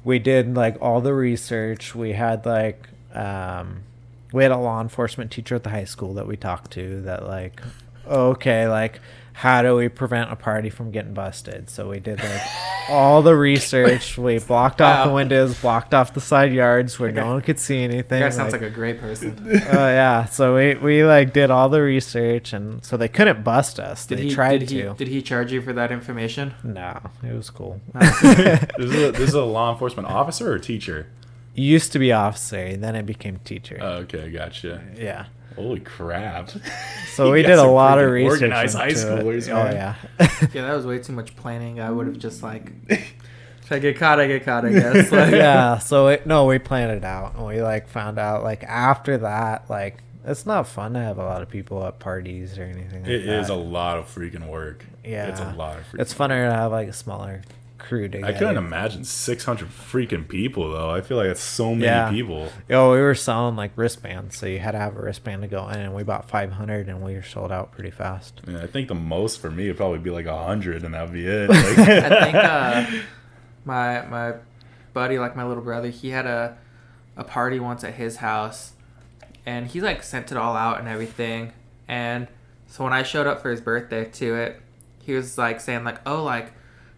[0.03, 1.93] we did like all the research.
[1.93, 3.83] We had like um
[4.31, 7.27] we had a law enforcement teacher at the high school that we talked to that
[7.27, 7.61] like
[8.05, 8.99] okay like
[9.37, 12.41] how do we prevent a party from getting busted so we did like
[12.89, 17.27] all the research we blocked off the windows blocked off the side yards where no
[17.27, 19.35] one could see anything That sounds like- like a great person.
[19.69, 23.79] Oh yeah, so we we like did all the research, and so they couldn't bust
[23.79, 24.05] us.
[24.07, 24.93] Did they he tried did he, to.
[24.95, 26.53] did he charge you for that information?
[26.63, 27.79] no, it was cool.
[27.93, 31.07] This is, a, this is a law enforcement officer or teacher?
[31.53, 33.77] used to be officer, and then it became teacher.
[33.81, 34.81] Oh, okay, gotcha.
[34.95, 35.25] yeah,
[35.57, 36.49] Holy crap!
[37.13, 38.41] So we did a lot of freaking research.
[38.43, 39.25] organized high into it.
[39.25, 39.95] schoolers, Oh yeah.
[40.53, 41.79] Yeah, that was way too much planning.
[41.81, 44.65] I would have just like, if I get caught, I get caught.
[44.65, 45.11] I guess.
[45.11, 45.79] Like, yeah.
[45.79, 49.69] So it, no, we planned it out, and we like found out like after that,
[49.69, 53.01] like it's not fun to have a lot of people at parties or anything.
[53.03, 53.39] Like It that.
[53.39, 54.85] is a lot of freaking work.
[55.03, 55.27] Yeah.
[55.27, 56.01] it's a lot of freaking.
[56.01, 57.41] It's funner to have like a smaller
[57.87, 58.25] crew together.
[58.33, 60.89] I couldn't imagine 600 freaking people though.
[60.89, 62.09] I feel like it's so many Yeah.
[62.09, 62.51] people.
[62.67, 65.67] Yo, we were selling like wristbands, so you had to have a wristband to go
[65.69, 68.41] in, and we bought 500, and we were sold out pretty fast.
[68.47, 71.13] Yeah, I think the most for me would probably be like a hundred, and that'd
[71.13, 71.49] be it.
[71.49, 72.85] Like, I think uh,
[73.65, 74.33] my my
[74.93, 76.57] buddy, like my little brother, he had a
[77.15, 78.73] a party once at his house,
[79.45, 81.53] and he like sent it all out and everything.
[81.87, 82.27] And
[82.67, 84.61] so when I showed up for his birthday to it,
[85.01, 86.53] he was like saying like, "Oh, like it's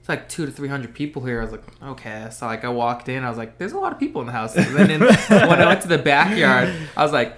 [0.10, 3.08] like two to three hundred people here." I was like, "Okay." So like I walked
[3.10, 5.00] in, I was like, "There's a lot of people in the house." And then in,
[5.30, 7.36] when I went to the backyard, I was like,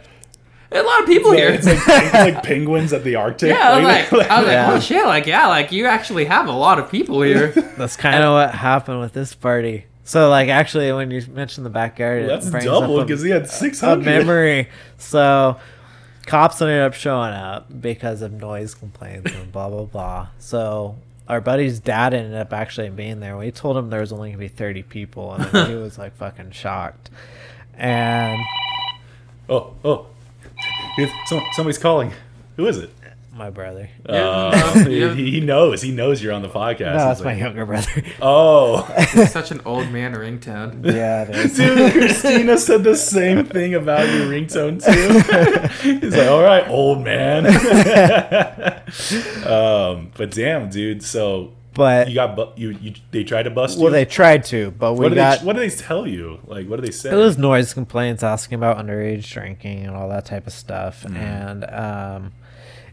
[0.69, 3.49] "There's a lot of people here." it's like it's like penguins at the Arctic.
[3.49, 4.73] yeah, I was like, I was like, Yeah.
[4.73, 7.47] "Oh shit!" Like, yeah, like you actually have a lot of people here.
[7.77, 9.85] That's kind of what happened with this party.
[10.03, 14.03] So, like, actually, when you mentioned the backyard, it that's double because he had 600.
[14.03, 14.67] memory.
[14.97, 15.57] So,
[16.25, 20.27] cops ended up showing up because of noise complaints and blah blah blah.
[20.39, 20.95] So,
[21.27, 23.37] our buddy's dad ended up actually being there.
[23.37, 26.51] We told him there was only gonna be thirty people, and he was like fucking
[26.51, 27.09] shocked.
[27.77, 28.39] And
[29.49, 30.05] Oh, oh,
[30.97, 32.11] It's- some- somebody's calling.
[32.57, 32.89] Who is it?
[33.33, 33.89] my brother.
[34.05, 35.81] Uh, he, he knows.
[35.81, 36.79] He knows you're on the podcast.
[36.81, 38.03] No, He's that's my like, younger brother.
[38.21, 38.83] Oh.
[39.29, 40.85] Such an old man ringtone.
[40.85, 41.55] yeah, it is.
[41.55, 45.99] Dude, Christina said the same thing about your ringtone too.
[46.01, 47.45] He's like, "All right, old man."
[49.45, 51.03] Um, but damn, dude.
[51.03, 53.83] So But you got bu- you you they tried to bust you.
[53.83, 56.39] well, they tried to, but we what got they what do they tell you?
[56.45, 57.11] Like, what do they say?
[57.11, 61.03] It was noise complaints asking about underage drinking and all that type of stuff.
[61.03, 61.17] Mm-hmm.
[61.17, 62.31] And um,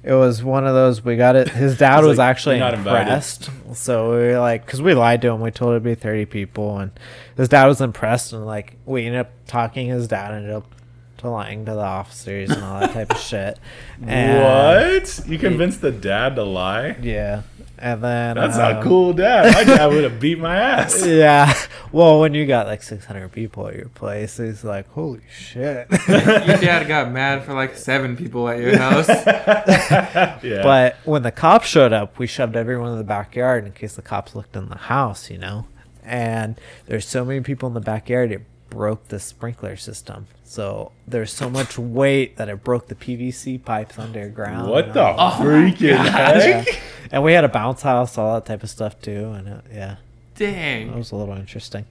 [0.05, 1.49] it was one of those we got it.
[1.49, 3.51] His dad He's was like, actually "You're not invited." impressed.
[3.75, 6.27] So we were like, because we lied to him, we told it to be 30
[6.27, 6.79] people.
[6.79, 6.93] And
[7.37, 8.33] his dad was impressed.
[8.33, 10.73] And like, we ended up talking his dad ended up
[11.19, 13.59] to lying to the officers and all that type of shit.
[14.07, 15.27] And, what?
[15.27, 16.97] You convinced the dad to lie?
[17.03, 17.43] Yeah.
[17.79, 18.37] And then.
[18.37, 19.53] That's um, not cool, dad.
[19.55, 21.05] My dad would have beat my ass.
[21.05, 21.53] Yeah.
[21.91, 25.89] Well, when you got like 600 people at your place, it's like, holy shit.
[26.09, 29.09] Your dad got mad for like seven people at your house.
[29.09, 30.63] yeah.
[30.63, 34.03] But when the cops showed up, we shoved everyone in the backyard in case the
[34.03, 35.67] cops looked in the house, you know.
[36.05, 40.27] And there's so many people in the backyard, it broke the sprinkler system.
[40.45, 44.71] So there's so much weight that it broke the PVC pipes underground.
[44.71, 46.03] what the all- oh freaking Yeah.
[46.41, 46.67] heck?
[47.11, 49.33] And we had a bounce house, all that type of stuff too.
[49.33, 49.97] And it, yeah,
[50.35, 51.87] dang, that was a little interesting.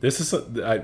[0.00, 0.82] This is I,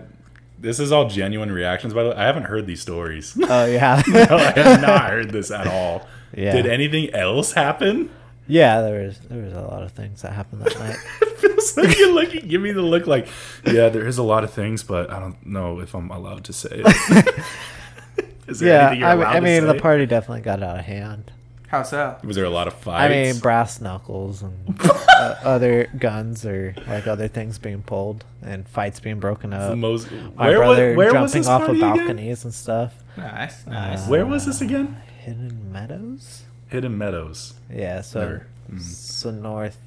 [0.59, 1.95] this is all genuine reactions.
[1.95, 3.35] By the way, I haven't heard these stories.
[3.49, 6.07] Oh yeah, no, I have not heard this at all.
[6.37, 6.53] Yeah.
[6.53, 8.11] Did anything else happen?
[8.49, 8.81] Yeah.
[8.81, 10.97] There was there was a lot of things that happened that night.
[11.41, 12.49] It feels like you're looking.
[12.49, 13.29] Give me the look like,
[13.65, 16.53] yeah, there is a lot of things, but I don't know if I'm allowed to
[16.53, 16.87] say it.
[18.49, 20.79] is there yeah, anything you're I, allowed I mean to the party definitely got out
[20.81, 21.31] of hand.
[21.69, 22.17] How so?
[22.25, 23.03] Was there a lot of fights?
[23.03, 28.67] I mean, brass knuckles and uh, other guns or like other things being pulled and
[28.67, 29.79] fights being broken the up.
[29.79, 30.11] most.
[30.11, 31.97] My Where, was, brother where was jumping this off of party again?
[31.97, 32.95] balconies and stuff.
[33.19, 34.07] Nice, nice.
[34.07, 34.97] Uh, Where was this again?
[35.21, 36.45] Hidden Meadows.
[36.69, 37.55] Hidden Meadows.
[37.73, 38.47] Yeah, so Never.
[38.73, 38.81] Mm.
[38.81, 39.79] so north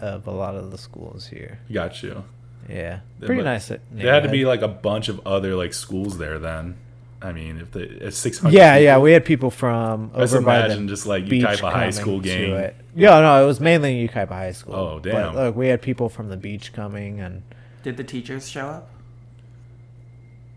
[0.00, 1.58] of a lot of the schools here.
[1.72, 2.24] Got you.
[2.68, 2.74] Yeah,
[3.20, 3.68] Yeah, pretty but nice.
[3.92, 6.76] There had to be like a bunch of other like schools there then.
[7.20, 8.56] I mean, if the it's six hundred.
[8.56, 11.72] Yeah, yeah, we had people from Just over by imagine the just like beach Yucaipa
[11.72, 12.50] High School to gang.
[12.52, 12.76] it.
[12.94, 14.74] Yeah, no, it was mainly Yucaipa High School.
[14.74, 15.12] Oh, damn!
[15.14, 15.34] But, damn.
[15.34, 17.42] look, we had people from the beach coming, and
[17.82, 18.90] Did the teachers show up?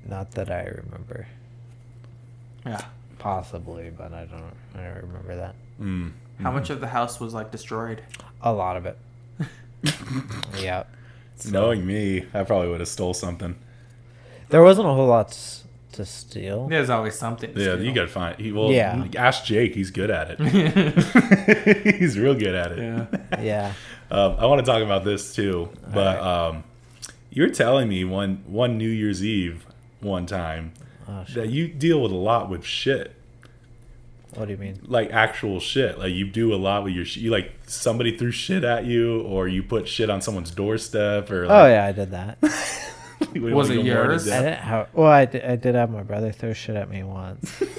[0.06, 1.28] not that I remember.
[2.66, 2.82] Yeah.
[3.22, 4.54] Possibly, but I don't.
[4.74, 5.56] I don't remember that.
[5.80, 6.12] Mm.
[6.42, 8.02] How much of the house was like destroyed?
[8.42, 8.98] A lot of it.
[10.60, 10.84] yeah.
[11.50, 13.56] Knowing me, I probably would have stole something.
[14.50, 15.38] There wasn't a whole lot
[15.94, 16.68] to steal.
[16.68, 17.54] There's always something.
[17.54, 17.84] to Yeah, steal.
[17.86, 18.40] you gotta find.
[18.40, 19.06] He well, Yeah.
[19.16, 19.76] Ask Jake.
[19.76, 21.96] He's good at it.
[22.00, 22.80] he's real good at it.
[22.80, 23.06] Yeah.
[23.42, 23.74] Yeah.
[24.10, 26.64] Um, I want to talk about this too, but um,
[27.30, 29.66] you were telling me one one New Year's Eve
[30.02, 30.74] one time
[31.12, 31.36] Oh, shit.
[31.36, 33.14] that you deal with a lot with shit,
[34.36, 34.80] What do you mean?
[34.88, 36.00] like actual shit.
[36.00, 37.22] Like you do a lot with your shit.
[37.24, 41.46] You like somebody threw shit at you, or you put shit on someone's doorstep, or
[41.46, 42.38] Oh yeah, I did that.
[43.34, 44.30] we Was it go more into yours?
[44.30, 44.90] I didn't have.
[44.94, 47.62] Well, I did, I did have my brother throw shit at me once.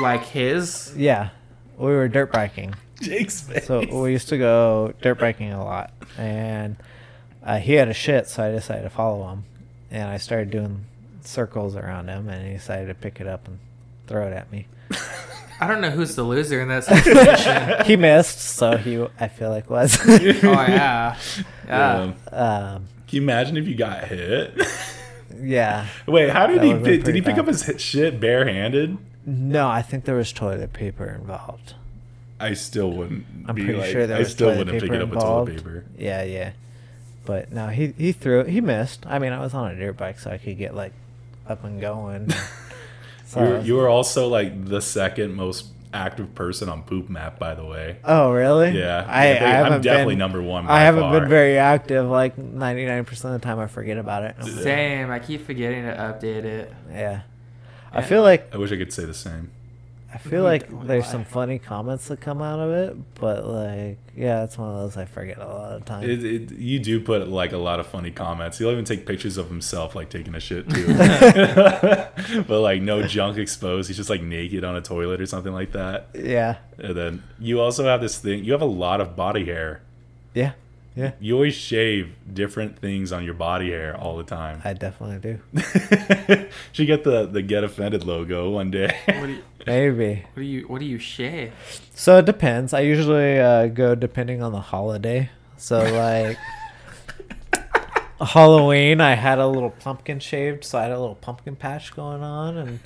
[0.00, 0.94] Like his?
[0.96, 1.28] yeah,
[1.76, 2.74] we were dirt biking.
[3.02, 3.66] Jake's face.
[3.66, 6.76] So we used to go dirt biking a lot, and
[7.44, 9.44] uh, he had a shit, so I decided to follow him,
[9.90, 10.86] and I started doing
[11.26, 13.58] circles around him, and he decided to pick it up and
[14.06, 14.66] throw it at me.
[15.60, 17.84] I don't know who's the loser in that situation.
[17.86, 19.98] he missed, so he I feel like was.
[20.08, 21.16] oh yeah,
[21.66, 21.94] yeah.
[21.94, 24.60] Um, um, can you imagine if you got hit?
[25.40, 25.86] yeah.
[26.06, 28.98] Wait, how did he pick, did he pretty pick up his shit barehanded?
[29.24, 31.74] No, I think there was toilet paper involved.
[32.40, 33.24] I still wouldn't.
[33.46, 35.12] I'm be pretty like, sure there I was still toilet wouldn't pick paper it up
[35.12, 35.52] involved.
[35.52, 35.84] with toilet paper.
[35.96, 36.50] Yeah, yeah.
[37.24, 38.48] But no, he he threw it.
[38.48, 39.06] He missed.
[39.06, 40.92] I mean, I was on a dirt bike, so I could get like
[41.48, 42.30] up and going.
[43.26, 47.38] so, You were, you were also like the second most active person on Poop Map,
[47.38, 47.98] by the way.
[48.04, 48.70] oh, really?
[48.70, 50.66] Yeah, I, yeah I i'm definitely been, number one.
[50.66, 51.20] I haven't far.
[51.20, 52.08] been very active.
[52.08, 54.42] Like 99% of the time, I forget about it.
[54.44, 55.10] Same.
[55.10, 56.72] I keep forgetting to update it.
[56.90, 57.22] Yeah.
[57.92, 59.50] I feel like I wish I could say the same.
[60.14, 64.44] I feel like there's some funny comments that come out of it, but like, yeah,
[64.44, 66.06] it's one of those I forget a lot of times.
[66.06, 68.58] It, it, you do put like a lot of funny comments.
[68.58, 70.86] He'll even take pictures of himself like taking a shit too,
[72.46, 73.88] but like no junk exposed.
[73.88, 76.08] He's just like naked on a toilet or something like that.
[76.14, 78.44] yeah, And then you also have this thing.
[78.44, 79.80] You have a lot of body hair.
[80.34, 80.52] yeah,
[80.94, 81.12] yeah.
[81.20, 84.60] You always shave different things on your body hair all the time.
[84.64, 86.48] I definitely do.
[86.72, 88.96] Should get the the get offended logo one day.
[89.06, 89.42] What do you?
[89.66, 90.26] Maybe.
[90.34, 90.68] What do you?
[90.68, 91.52] What do you shave?
[91.94, 92.74] So it depends.
[92.74, 95.30] I usually uh, go depending on the holiday.
[95.56, 96.38] So like
[98.20, 102.22] Halloween, I had a little pumpkin shaved, so I had a little pumpkin patch going
[102.22, 102.80] on, and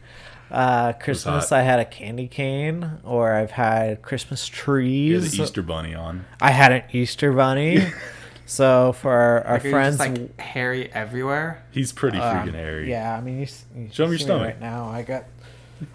[0.51, 1.51] uh, Christmas.
[1.53, 5.23] I had a candy cane, or I've had Christmas You trees.
[5.25, 6.25] have the Easter bunny on.
[6.41, 7.85] I had an Easter bunny.
[8.47, 11.65] so for our, our Like, are you friends, just, like hairy everywhere.
[11.73, 12.91] He's pretty um, freaking hairy.
[12.91, 14.47] Yeah, I mean, you, s- you Show 'em your see me stomach.
[14.47, 14.89] right now.
[14.89, 15.25] I got,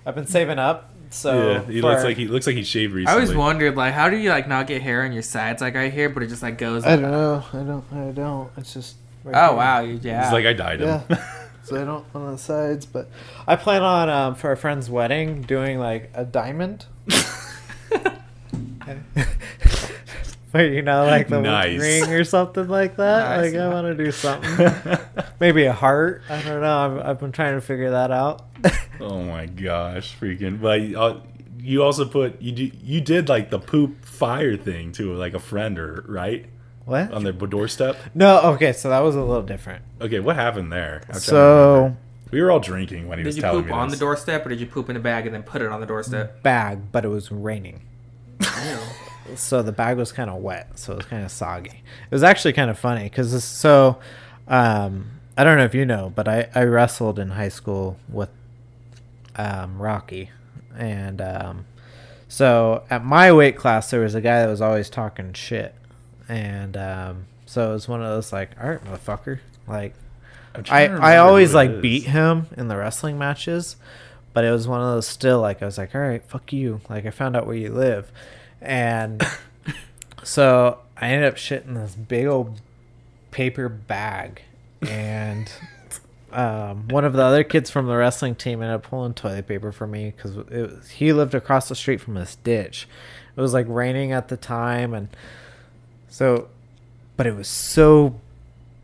[0.05, 0.89] I've been saving up.
[1.11, 1.63] So yeah.
[1.63, 3.11] He for- looks like he looks like he shaved recently.
[3.11, 5.75] I always wondered, like, how do you like not get hair on your sides like
[5.75, 6.85] right here, but it just like goes.
[6.85, 7.43] I don't know.
[7.51, 7.85] I don't.
[7.93, 8.49] I don't.
[8.55, 8.95] It's just.
[9.25, 9.57] right Oh here.
[9.57, 10.23] wow, you, yeah.
[10.23, 11.01] He's like I dyed him.
[11.09, 11.37] Yeah.
[11.63, 13.10] so I don't on the sides, but
[13.47, 16.86] I plan on um, for a friend's wedding doing like a diamond.
[20.52, 21.80] but you know, like the Nice.
[21.80, 23.38] ring or something like that.
[23.38, 23.54] Nice.
[23.54, 24.97] Like I want to do something.
[25.39, 26.24] Maybe a heart.
[26.30, 26.78] I don't know.
[26.78, 28.47] I've, I've been trying to figure that out.
[29.00, 30.62] oh my gosh, freaking!
[30.62, 31.19] But uh,
[31.60, 35.39] you also put you do, you did like the poop fire thing too, like a
[35.39, 36.45] friend or right
[36.91, 37.12] what?
[37.12, 37.97] on their doorstep.
[38.13, 38.39] No.
[38.54, 38.73] Okay.
[38.73, 39.84] So that was a little different.
[39.99, 41.01] Okay, what happened there?
[41.10, 41.95] I'm So
[42.32, 44.45] we were all drinking when he was did you telling poop me on the doorstep,
[44.45, 46.41] or did you poop in a bag and then put it on the doorstep?
[46.43, 47.82] bag, but it was raining.
[49.36, 51.84] so the bag was kind of wet, so it was kind of soggy.
[52.10, 53.97] It was actually kind of funny because so
[54.47, 58.30] um, I don't know if you know, but I, I wrestled in high school with
[59.36, 60.32] um, Rocky,
[60.77, 61.65] and um,
[62.27, 65.75] so at my weight class there was a guy that was always talking shit,
[66.32, 69.94] and um, so it was one of those like, all right, motherfucker, like
[70.70, 71.82] I, I always like is.
[71.82, 73.76] beat him in the wrestling matches,
[74.34, 76.80] but it was one of those still like I was like, all right, fuck you.
[76.89, 78.13] Like I found out where you live,
[78.62, 79.22] and
[80.24, 82.62] so I ended up shitting this big old
[83.32, 84.41] paper bag,
[84.82, 85.52] and
[86.32, 89.74] um, one of the other kids from the wrestling team ended up pulling toilet paper
[89.74, 92.88] for me because he lived across the street from this ditch.
[93.36, 95.10] It was like raining at the time, and
[96.12, 96.50] so,
[97.15, 98.19] but it was so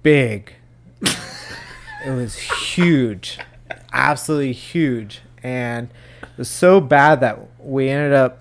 [0.01, 0.53] big.
[2.05, 3.37] It was huge,
[3.91, 5.89] absolutely huge, and
[6.23, 8.39] it was so bad that we ended up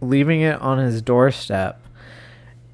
[0.00, 1.80] leaving it on his doorstep.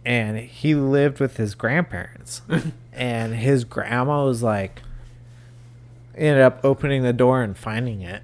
[0.05, 2.43] And he lived with his grandparents,
[2.93, 4.83] and his grandma was like,
[6.15, 8.23] ended up opening the door and finding it,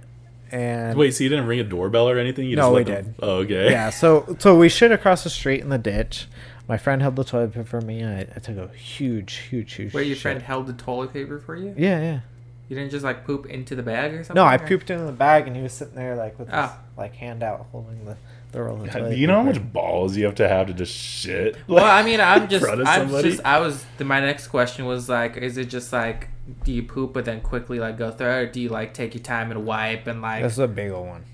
[0.53, 2.47] and Wait, so you didn't ring a doorbell or anything?
[2.49, 3.15] You No, let we them- did.
[3.23, 3.71] Oh, okay.
[3.71, 6.27] yeah, so so we shit across the street in the ditch.
[6.69, 9.73] My friend held the toilet paper for me, and I, I took a huge, huge,
[9.75, 9.93] huge.
[9.93, 10.23] Wait, your shit.
[10.23, 11.75] friend held the toilet paper for you?
[11.77, 12.21] Yeah, yeah.
[12.69, 14.37] You didn't just like poop into the bag or something?
[14.37, 16.55] No, I or- pooped in the bag, and he was sitting there like with his
[16.57, 16.79] Ah.
[16.97, 18.17] like hand out, holding the
[18.53, 20.73] the roll of God, do you know how much balls you have to have to
[20.75, 21.57] just shit?
[21.67, 23.85] Well, I mean, I'm just, I'm just, I was.
[23.99, 26.29] My next question was like, is it just like,
[26.65, 29.15] do you poop but then quickly like go through it, or do you like take
[29.15, 31.25] your time and wipe and like, This is a big old one.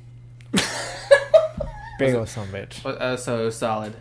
[1.99, 2.85] big old some bitch.
[2.85, 3.97] uh, uh, so it was solid?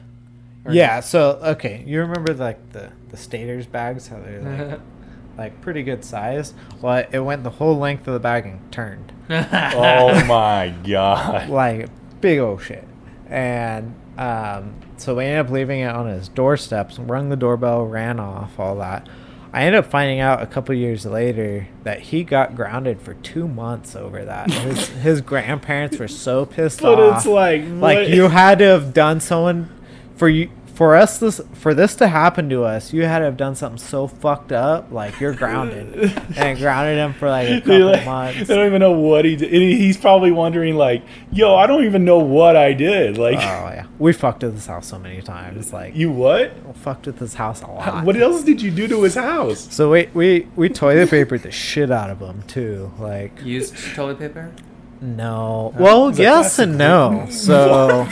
[0.66, 1.00] Or- Yeah.
[1.00, 4.08] So okay, you remember like the the staters bags?
[4.08, 4.80] How they're like
[5.38, 6.54] like pretty good size.
[6.82, 9.12] Well, it went the whole length of the bag and turned.
[9.30, 11.50] oh my god.
[11.50, 11.90] like
[12.22, 12.88] big old shit.
[13.36, 16.92] And um, so we ended up leaving it on his doorstep.
[16.98, 19.10] Rung the doorbell, ran off, all that.
[19.52, 23.46] I ended up finding out a couple years later that he got grounded for two
[23.46, 24.50] months over that.
[24.52, 26.98] His, his grandparents were so pissed But off.
[26.98, 29.70] But it's like, like what- you had to have done someone
[30.16, 33.38] for you for us this for this to happen to us, you had to have
[33.38, 37.86] done something so fucked up, like you're grounded, and grounded him for like a couple
[37.86, 38.48] like, months.
[38.48, 39.52] they don't even know what he did.
[39.52, 43.86] He's probably wondering, like, "Yo, I don't even know what I did." Like, Oh yeah,
[44.00, 45.72] we fucked with this house so many times.
[45.72, 46.54] Like you what?
[46.76, 48.04] fucked with this house a lot.
[48.04, 49.74] What else did you do to his house?
[49.74, 52.92] So we we we toilet papered the shit out of him too.
[53.00, 54.52] Like Used toilet paper.
[55.00, 57.28] no, well yes and no.
[57.32, 58.08] So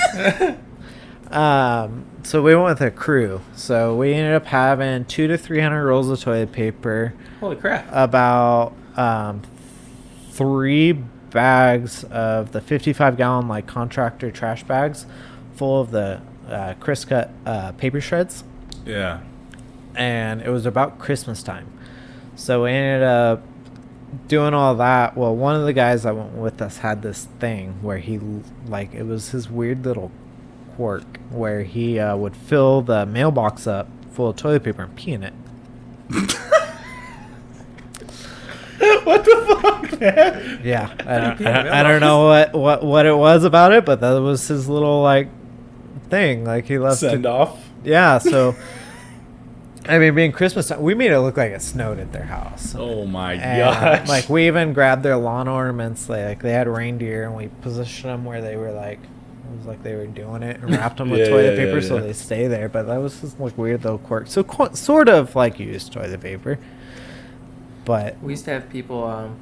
[1.30, 3.42] um, so we went with a crew.
[3.56, 7.86] So we ended up having two to three hundred rolls of toilet paper, Holy crap!
[7.92, 9.42] about um,
[10.32, 15.06] three bags of the fifty-five gallon like contractor trash bags,
[15.56, 18.44] full of the uh, crosscut uh, paper shreds.
[18.86, 19.22] Yeah.
[19.96, 21.68] and it was about Christmas time.
[22.36, 23.44] So we ended up
[24.28, 25.16] doing all that.
[25.16, 28.20] Well, one of the guys that went with us had this thing where he,
[28.68, 30.12] like, it was his weird little
[30.76, 35.12] quirk where he uh, would fill the mailbox up full of toilet paper and pee
[35.14, 35.34] in it.
[39.04, 40.62] what the fuck, man?
[40.64, 43.44] Yeah, I don't, pee in the I, I don't know what, what what it was
[43.44, 45.30] about it, but that was his little like
[46.10, 46.44] thing.
[46.46, 47.70] Like he loved Send to, off.
[47.84, 48.18] yeah.
[48.18, 48.56] So.
[49.86, 52.74] I mean, being Christmas time, we made it look like it snowed at their house.
[52.74, 54.08] Oh my And, gosh!
[54.08, 56.06] Like we even grabbed their lawn ornaments.
[56.06, 59.00] They, like they had reindeer, and we positioned them where they were like
[59.54, 61.80] it was like they were doing it, and wrapped them with Yeah, toilet yeah, paper
[61.80, 62.70] yeah, so they stay there.
[62.70, 64.28] But that was just like weird little quirk.
[64.28, 66.60] So qu- sort of like used toilet paper,
[67.86, 69.04] but We used to have people.
[69.04, 69.36] Um,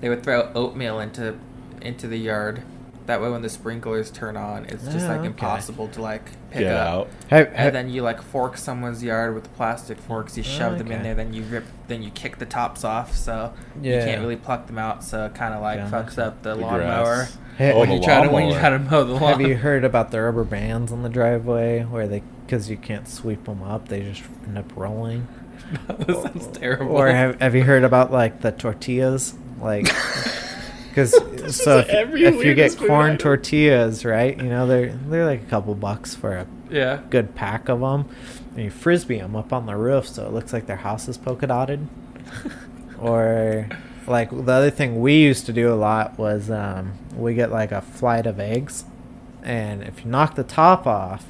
[0.00, 1.38] they would throw oatmeal into
[1.80, 2.62] into the yard.
[3.06, 5.26] That way, when the sprinklers turn on, it's just like oh, okay.
[5.26, 6.88] impossible to like pick Get up.
[6.88, 7.08] out.
[7.28, 10.38] have, And then you like fork someone's yard with plastic forks.
[10.38, 11.02] You oh, shove them in Okay.
[11.02, 14.06] there, then you rip, then you kick the tops off, so you Yeah.
[14.06, 15.04] can't really pluck them out.
[15.04, 15.90] So it kind of like Yeah.
[15.90, 17.36] fucks up the, The lawnmower grass.
[17.58, 18.60] Hey, Oh, when the you try to when you lawnmower.
[18.60, 19.22] try to mow the lawn.
[19.32, 23.06] have you heard about the rubber bands on the driveway where they because you can't
[23.08, 25.28] sweep them up, they just end up rolling.
[25.88, 26.96] that sounds terrible.
[26.96, 29.34] Or have, have you heard about like the tortillas?
[29.60, 29.86] Like,
[30.94, 31.10] because
[31.56, 33.18] so if, if you get corn item.
[33.18, 34.36] tortillas, right?
[34.36, 37.02] You know they're they're like a couple bucks for a yeah.
[37.10, 38.08] good pack of them,
[38.54, 41.18] and you frisbee them up on the roof so it looks like their house is
[41.18, 41.88] polka dotted.
[42.98, 43.68] or
[44.06, 47.72] like the other thing we used to do a lot was um, we get like
[47.72, 48.84] a flight of eggs,
[49.42, 51.26] and if you knock the top off,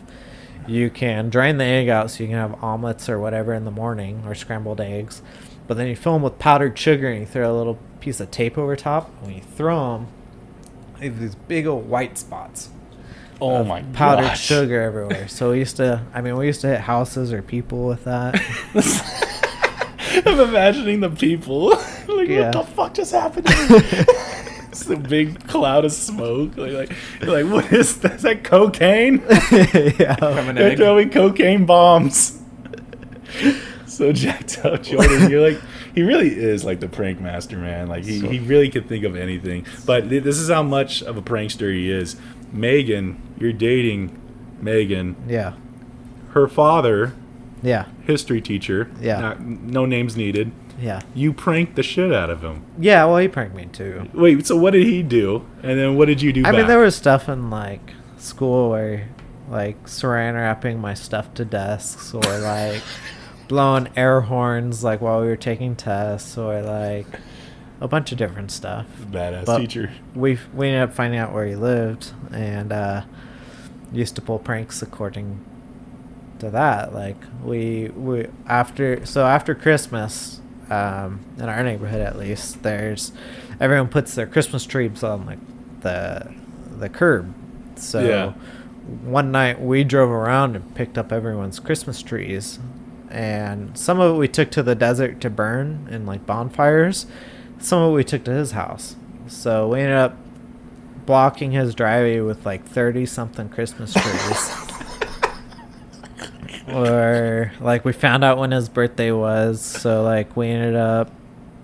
[0.67, 3.71] you can drain the egg out so you can have omelets or whatever in the
[3.71, 5.23] morning or scrambled eggs.
[5.67, 8.31] But then you fill them with powdered sugar and you throw a little piece of
[8.31, 9.09] tape over top.
[9.19, 10.09] And when you throw them,
[11.01, 12.69] you have these big old white spots
[13.41, 14.45] Oh of my powdered gosh.
[14.45, 15.27] sugar everywhere.
[15.27, 18.41] So we used to, I mean, we used to hit houses or people with that.
[20.27, 21.71] I'm imagining the people.
[22.09, 22.47] like, Yeah.
[22.47, 23.47] what the fuck just happened?
[23.49, 26.57] it's a big cloud of smoke.
[26.57, 28.13] Like, like, like what is that?
[28.17, 29.23] Is that cocaine?
[29.99, 30.15] yeah.
[30.53, 32.41] They're throwing cocaine bombs.
[33.87, 35.31] so jacked up, Jordan.
[35.31, 35.61] You're like,
[35.95, 37.87] he really is like the prank master, man.
[37.89, 39.65] Like he, So- he really could think of anything.
[39.87, 42.17] But th- this is how much of a prankster he is.
[42.53, 44.19] Megan, you're dating
[44.61, 45.17] Megan.
[45.29, 45.55] Yeah.
[46.31, 47.13] Her father,
[47.63, 47.87] Yeah.
[48.07, 48.91] history teacher.
[49.01, 49.21] Yeah.
[49.21, 50.51] Not, no names needed.
[50.81, 51.01] Yeah.
[51.15, 52.63] You pranked the shit out of him.
[52.79, 53.05] Yeah.
[53.05, 54.09] Well, he pranked me too.
[54.13, 55.45] Wait, so what did he do?
[55.63, 56.43] And then what did you do?
[56.45, 59.09] I mean, there was stuff in like school where,
[59.49, 62.83] like, saran wrapping my stuff to desks, or like
[63.49, 67.07] blowing air horns, like while we were taking tests, or like
[67.81, 68.87] a bunch of different stuff.
[69.11, 69.91] badass but- teacher.
[70.15, 73.03] We we ended up finding out where he lived, and uh,
[73.93, 75.45] used to pull pranks according
[76.39, 76.95] to that.
[76.95, 83.13] Like we we after so after Christmas, um, in our neighborhood at least, there's
[83.61, 85.39] everyone puts their Christmas trees on like
[85.81, 86.33] the
[86.79, 87.33] the curb.
[87.77, 88.33] So Yeah.
[89.05, 92.59] one night we drove around and picked up everyone's Christmas trees,
[93.15, 97.07] and some of it we took to the desert to burn in like bonfires.
[97.61, 98.97] Some of it we took to his house.
[99.29, 100.17] So we ended up
[101.07, 104.51] blocking his driveway with like 30 something Christmas trees.
[106.75, 111.13] or like we found out when his birthday was, so like we ended up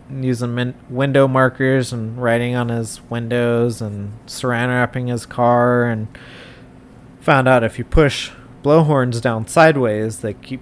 [0.08, 6.06] using min- window markers and writing on his windows and saran wrapping his car and
[7.20, 8.30] found out if you push
[8.62, 10.60] blow horns down sideways they keep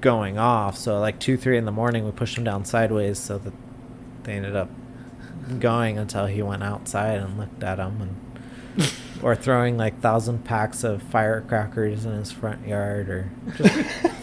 [0.00, 3.38] going off so like 2 3 in the morning we pushed them down sideways so
[3.38, 3.52] that
[4.22, 4.70] they ended up
[5.58, 8.00] going until he went outside and looked at them
[8.76, 13.74] and or throwing like thousand packs of firecrackers in his front yard or just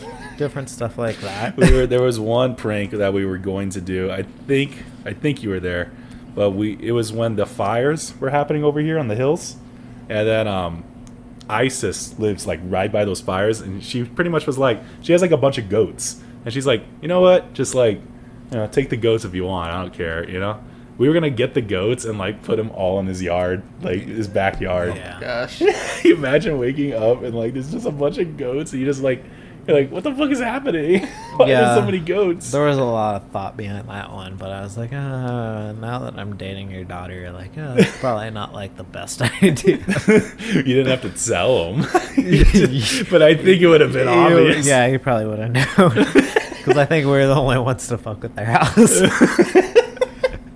[0.38, 3.82] different stuff like that we were there was one prank that we were going to
[3.82, 4.12] do.
[4.12, 5.92] I think I think you were there,
[6.34, 9.56] but we it was when the fires were happening over here on the hills,
[10.10, 10.84] and then um,
[11.50, 15.22] Isis lives like right by those fires, and she pretty much was like, she has
[15.22, 18.00] like a bunch of goats, and she's like, you know what, just like,
[18.52, 20.62] you know, take the goats if you want, I don't care, you know.
[20.98, 24.02] We were gonna get the goats and like put them all in his yard, like
[24.04, 24.96] his backyard.
[24.96, 25.20] Yeah.
[25.20, 25.62] Gosh.
[25.62, 25.76] you
[26.16, 29.24] imagine waking up and like there's just a bunch of goats, and you just like,
[29.68, 31.06] you're like, what the fuck is happening?
[31.38, 31.62] Why Yeah.
[31.62, 32.52] are there so many goats?
[32.52, 36.00] There was a lot of thought behind that one, but I was like, uh, now
[36.00, 39.78] that I'm dating your daughter, you're like, uh, it's probably not like the best idea.
[40.54, 41.82] you didn't have to tell him,
[43.10, 44.66] but I think it would have been You- obvious.
[44.68, 46.06] Yeah, you probably would have known.
[46.66, 49.02] Because I think we are the only ones to fuck with their house.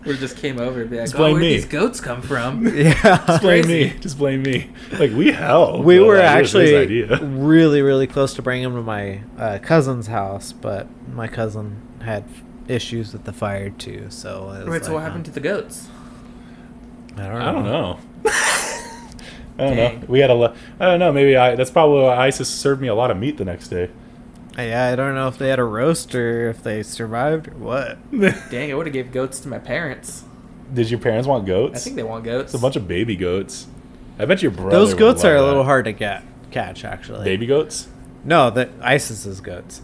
[0.10, 2.66] We just came over and be like, Just oh, where'd me." these goats come from?
[2.76, 3.24] yeah.
[3.28, 3.94] Just blame me.
[4.00, 4.72] Just blame me.
[4.94, 5.84] Like we hell.
[5.84, 8.82] we but, were like, it was his actually really, really close to bringing him to
[8.82, 12.24] my uh, cousin's house, but my cousin had
[12.68, 14.08] issues with the fire too.
[14.10, 15.88] So it was Wait, so what happened to the goats?
[17.16, 17.46] uh, I don't know.
[17.46, 18.00] I don't know.
[18.26, 20.00] I don't Dang.
[20.00, 20.06] know.
[20.08, 20.34] We had a.
[20.34, 21.12] lo- I don't know.
[21.12, 21.54] Maybe I.
[21.54, 23.92] That's probably why Isis served me a lot of meat the next day.
[24.68, 27.98] Yeah, I don't know if they had a roast or if they survived or what.
[28.50, 30.24] Dang, I would have gave goats to my parents.
[30.74, 31.78] Did your parents want goats?
[31.78, 32.54] I think they want goats.
[32.54, 33.68] It's a bunch of baby goats.
[34.20, 34.72] I bet your brother.
[34.72, 35.46] Those goats love are a that.
[35.48, 37.26] little hard to get catch actually.
[37.26, 37.88] Baby goats.
[38.24, 39.82] No, the Isis's goats.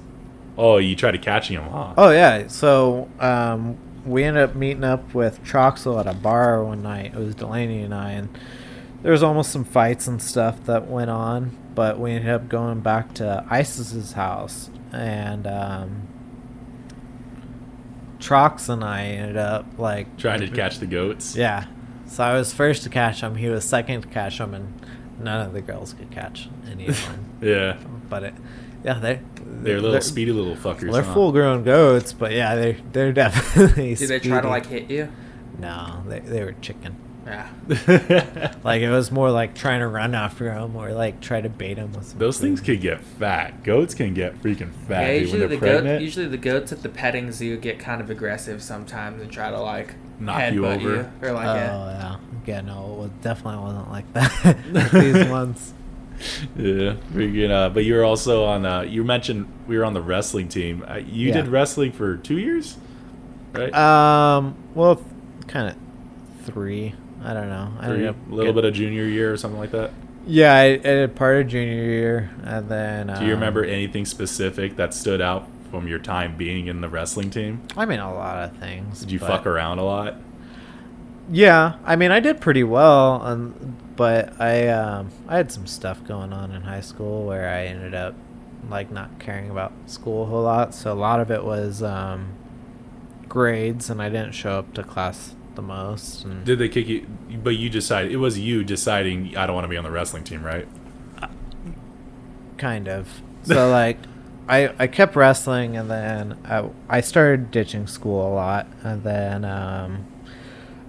[0.58, 1.94] Oh, you tried to catching them, huh?
[1.98, 6.82] Oh yeah, so um, we ended up meeting up with Troxel at a bar one
[6.82, 7.14] night.
[7.14, 8.38] It was Delaney and I, and
[9.02, 11.58] there was almost some fights and stuff that went on.
[11.76, 16.08] But we ended up going back to Isis's house, and um,
[18.20, 21.36] Trox and I ended up like Trying to catch the goats.
[21.36, 21.66] Yeah,
[22.08, 23.36] so I was first to catch him.
[23.36, 24.74] He was second to catch him, and
[25.20, 27.26] none of the girls could catch any of them.
[27.42, 27.78] Yeah.
[28.10, 28.34] but it,
[28.84, 30.92] yeah, they They're little speedy little fuckers.
[30.94, 31.14] they're huh?
[31.14, 33.96] full grown goats, but yeah, they're they're definitely.
[33.96, 35.12] Did they try to like hit you?
[35.60, 36.96] No, they they were chicken.
[37.26, 37.50] Yeah.
[38.64, 41.78] Like it was more like trying to run after him or like try to bait
[41.78, 42.06] him with.
[42.08, 42.66] Some Those things food.
[42.66, 43.64] can get fat.
[43.64, 46.72] Goats can get freaking fat yeah, dude, usually when the they're goat, usually the goats
[46.72, 50.62] at the petting zoo get kind of aggressive sometimes and try to like Knock you
[50.62, 51.12] headbutt over.
[51.22, 51.90] or like Oh yeah.
[52.00, 52.18] yeah,
[52.48, 52.62] yeah.
[52.62, 54.58] No, it was, definitely wasn't like that.
[54.72, 55.74] with these ones.
[56.56, 57.52] Yeah, freaking.
[57.52, 58.66] Uh, but you were also on.
[58.66, 60.84] Uh, you mentioned we were on the wrestling team.
[60.88, 61.34] Uh, you Yeah.
[61.42, 62.78] did wrestling for two years,
[63.54, 63.74] right?
[63.74, 65.04] Um, well,
[65.48, 66.94] kind of three.
[67.26, 67.72] I don't know.
[67.80, 69.92] I a little get- bit of junior year or something like that.
[70.28, 73.08] Yeah, I, I did part of junior year, and then.
[73.08, 76.90] Do you remember um, anything specific that stood out from your time being in the
[76.90, 77.62] wrestling team?
[77.78, 79.02] I mean, a lot of things.
[79.02, 80.16] Did you fuck around a lot?
[81.30, 86.04] Yeah, I mean, I did pretty well, um, but I um, I had some stuff
[86.08, 88.16] going on in high school where I ended up
[88.70, 90.74] like not caring about school a whole lot.
[90.74, 92.30] So a lot of it was um,
[93.30, 96.24] grades, and I didn't show up to class the most.
[96.26, 97.06] And Did they kick you?
[97.44, 100.24] But you decided it was you deciding I don't want to be on the wrestling
[100.24, 100.68] team, right?
[102.58, 103.22] kind of.
[103.44, 103.98] So like,
[104.48, 109.46] I I kept wrestling, and then I I started ditching school a lot, and then
[109.46, 110.06] um,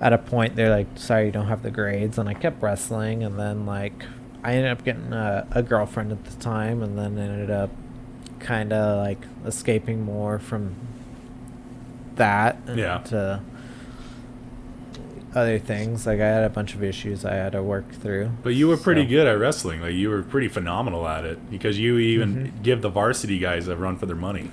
[0.01, 3.23] at a point they're like, "Sorry, you don't have the grades," and I kept wrestling,
[3.25, 4.05] and then like
[4.45, 7.71] I ended up getting a, a girlfriend at the time, and then ended up
[8.39, 10.75] kind of like escaping more from
[12.17, 12.99] that and Yeah.
[12.99, 13.41] to
[15.37, 16.07] other things.
[16.07, 18.31] Like I had a bunch of issues I had to work through.
[18.43, 19.83] But you were pretty So- good at wrestling.
[19.83, 22.63] Like you were pretty phenomenal at it because you even Mhm.
[22.63, 24.51] give the varsity guys a run for their money.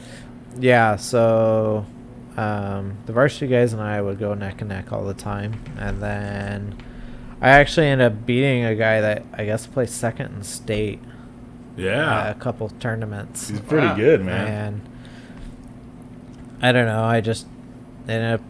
[0.60, 1.86] Yeah, so
[2.38, 6.02] um, the varsity guys and I would go neck and neck all the time, and
[6.02, 6.76] then
[7.42, 11.00] I actually ended up beating a guy that I guess placed second in state
[11.78, 13.50] Yeah, at a couple tournaments.
[13.50, 13.96] he's pretty Wow.
[13.96, 14.48] good, man.
[14.48, 14.82] And
[16.62, 17.46] I don't know, I just
[18.08, 18.42] ended up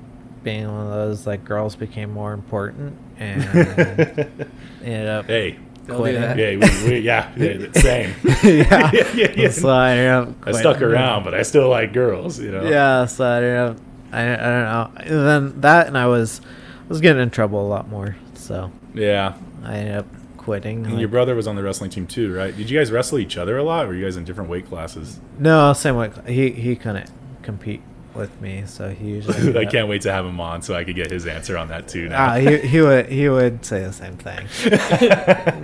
[0.43, 3.43] being one of those like girls became more important and
[4.83, 6.21] ended up hey, They'll quitting.
[6.21, 6.37] that.
[6.37, 6.49] yeah,
[6.83, 8.13] we, we, yeah, yeah, same.
[8.43, 8.91] yeah.
[8.93, 9.49] yeah, yeah, yeah.
[9.49, 12.39] So I ended up I stuck around, but I still like girls.
[12.39, 12.63] You know.
[12.63, 13.83] Yeah, so I don't know.
[14.11, 14.91] I, I don't know.
[14.97, 18.15] And then that, and I was I was getting in trouble a lot more.
[18.35, 19.33] So Yeah.
[19.63, 20.05] I ended up
[20.37, 20.83] quitting.
[20.83, 22.55] And like- your brother was on the wrestling team too, right?
[22.55, 24.67] Did you guys wrestle each other a lot, or were you guys in different weight
[24.67, 25.19] classes?
[25.39, 26.11] no, same way.
[26.27, 27.09] He he couldn't
[27.41, 27.81] compete
[28.15, 29.57] with me, so he usually.
[29.57, 31.87] I can't wait to have him on so I could get his answer on that
[31.87, 32.09] too.
[32.09, 32.31] Now.
[32.31, 34.47] Ah, he he would he would say the same thing.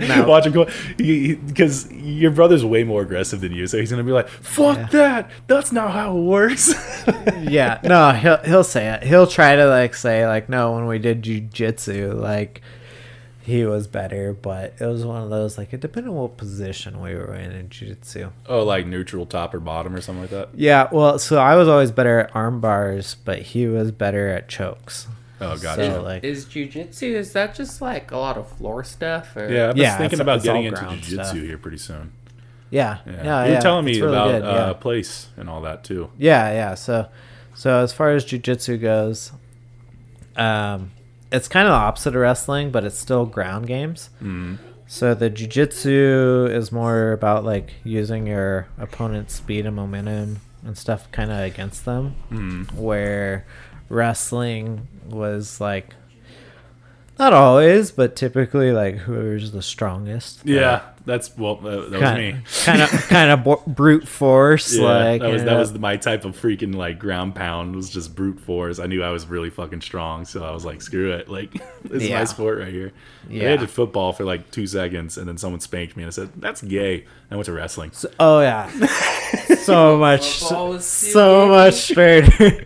[0.00, 0.26] No.
[0.26, 4.12] Watch him go because your brother's way more aggressive than you, so he's gonna be
[4.12, 4.86] like, "Fuck Yeah.
[4.92, 5.30] that!
[5.46, 6.72] That's not how it works."
[7.42, 9.02] yeah, no, he'll he'll say it.
[9.02, 12.62] He'll try to like say like, no, when we did jujitsu, like
[13.50, 17.00] he was better, but it was one of those like it depended on what position
[17.00, 18.30] we were in in jujitsu.
[18.48, 20.48] Oh, like neutral top or bottom or something like that.
[20.54, 24.48] Yeah, well, so I was always better at arm bars, but he was better at
[24.48, 25.08] chokes.
[25.42, 25.92] Oh, gotcha.
[25.94, 29.34] So like, Is jujitsu is that just like a lot of floor stuff?
[29.36, 29.50] Or?
[29.50, 32.12] yeah, I was Yeah, thinking it's- about it's getting into ground jiu-jitsu here pretty soon.
[32.70, 34.72] yeah, Yeah, yeah, you yeah, were telling me really about good, uh, yeah.
[34.74, 36.10] place and all that too.
[36.18, 36.74] Yeah, yeah.
[36.74, 37.06] So,
[37.54, 39.32] so as far as jujitsu goes,
[40.36, 40.90] um,
[41.32, 44.10] it's kind of the opposite of wrestling, but it's still ground games.
[44.22, 44.58] Mm.
[44.86, 51.10] So the jujitsu is more about like using your opponent's speed and momentum and stuff
[51.12, 52.72] kind of against them, Mm.
[52.74, 53.46] where
[53.88, 55.94] wrestling was like
[57.18, 60.40] not always, but typically like whoever's the strongest.
[60.44, 62.36] Yeah, that's well, uh, that was me.
[62.64, 64.76] Kind of, kind of brute force.
[64.76, 67.88] Yeah, like that was that uh, was my type of freaking like ground pound was
[67.88, 68.78] just brute force.
[68.78, 72.02] I knew I was really fucking strong, so I was like, screw it, like this
[72.02, 72.92] is my sport right here.
[73.28, 73.52] Yeah.
[73.52, 76.30] I did football for like two seconds, and then someone spanked me, and I said,
[76.36, 77.92] "That's gay." I went to wrestling.
[77.92, 78.68] So, Oh yeah,
[79.62, 82.64] so much, Football was so much straighter.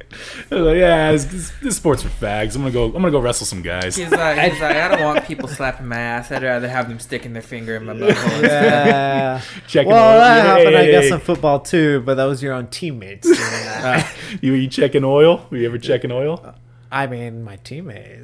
[0.50, 2.54] Like, yeah, this, this, this sport's for fags.
[2.56, 2.86] I'm gonna go.
[2.86, 3.96] I'm gonna go wrestle some guys.
[3.96, 6.30] He's like, he's like, I don't want people slapping my ass.
[6.30, 8.23] I'd rather have them sticking their finger in my butthole.
[8.32, 9.40] Instead." yeah.
[9.66, 10.18] Checking Well, oil.
[10.20, 11.14] that Yeah, happened, I guess, yeah.
[11.14, 12.00] in football too.
[12.00, 14.12] But that was your own teammates doing that.
[14.40, 15.46] you you checking oil?
[15.50, 16.54] Were you ever checking oil?
[16.92, 18.22] I mean, my teammates.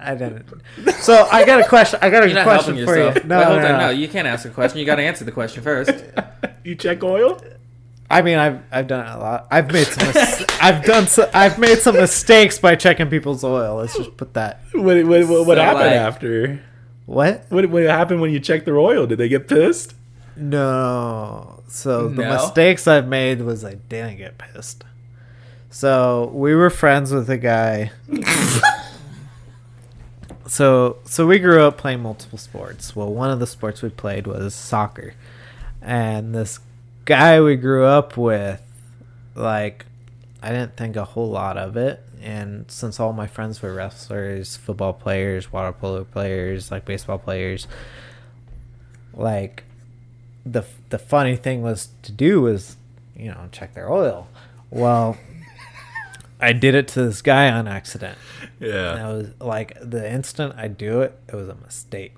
[0.00, 0.46] I didn't.
[1.00, 1.98] So I got a question.
[2.02, 3.22] I got a You're question helping for yourself.
[3.24, 3.28] you.
[3.28, 3.78] No, Wait, hold no, on, no.
[3.78, 4.78] no, you can't ask a question.
[4.78, 5.92] You got to answer the question first.
[6.64, 7.38] You check oil?
[8.08, 9.48] I mean, I've I've done a lot.
[9.50, 10.06] I've made some.
[10.06, 11.08] Mis- I've done.
[11.08, 13.76] So, I've made some mistakes by checking people's oil.
[13.76, 14.60] Let's just put that.
[14.72, 16.62] What what, what, what So, happened like- after?
[17.06, 17.46] What?
[17.48, 19.06] What what happened when you checked their oil?
[19.06, 19.94] Did they get pissed?
[20.36, 21.62] No.
[21.68, 22.32] So the No?
[22.34, 24.84] mistakes I've made was I didn't get pissed.
[25.70, 27.90] So we were friends with a guy.
[30.46, 32.94] so so we grew up playing multiple sports.
[32.94, 35.14] Well, one of the sports we played was soccer.
[35.82, 36.60] And this
[37.04, 38.60] guy we grew up with
[39.34, 39.86] like
[40.42, 42.02] I didn't think a whole lot of it.
[42.22, 47.66] And since all my friends were wrestlers, football players, water polo players, like baseball players,
[49.14, 49.64] like
[50.44, 52.76] the the funny thing was to do was
[53.16, 54.28] you know check their oil.
[54.70, 55.16] Well
[56.38, 58.18] i did it to this guy on accident.
[58.60, 59.08] And Yeah.
[59.08, 62.14] i was like the instant i do it it was a mistake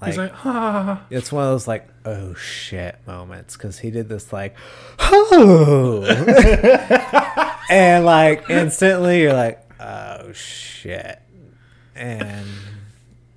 [0.00, 1.04] like, He's like, ah.
[1.10, 4.56] it's one of those like oh shit moments because he did this like
[4.98, 6.04] oh
[7.70, 11.20] and like instantly you're like oh shit
[11.94, 12.46] and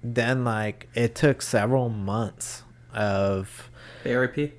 [0.03, 3.69] then like it took several months of
[4.03, 4.53] Therapy.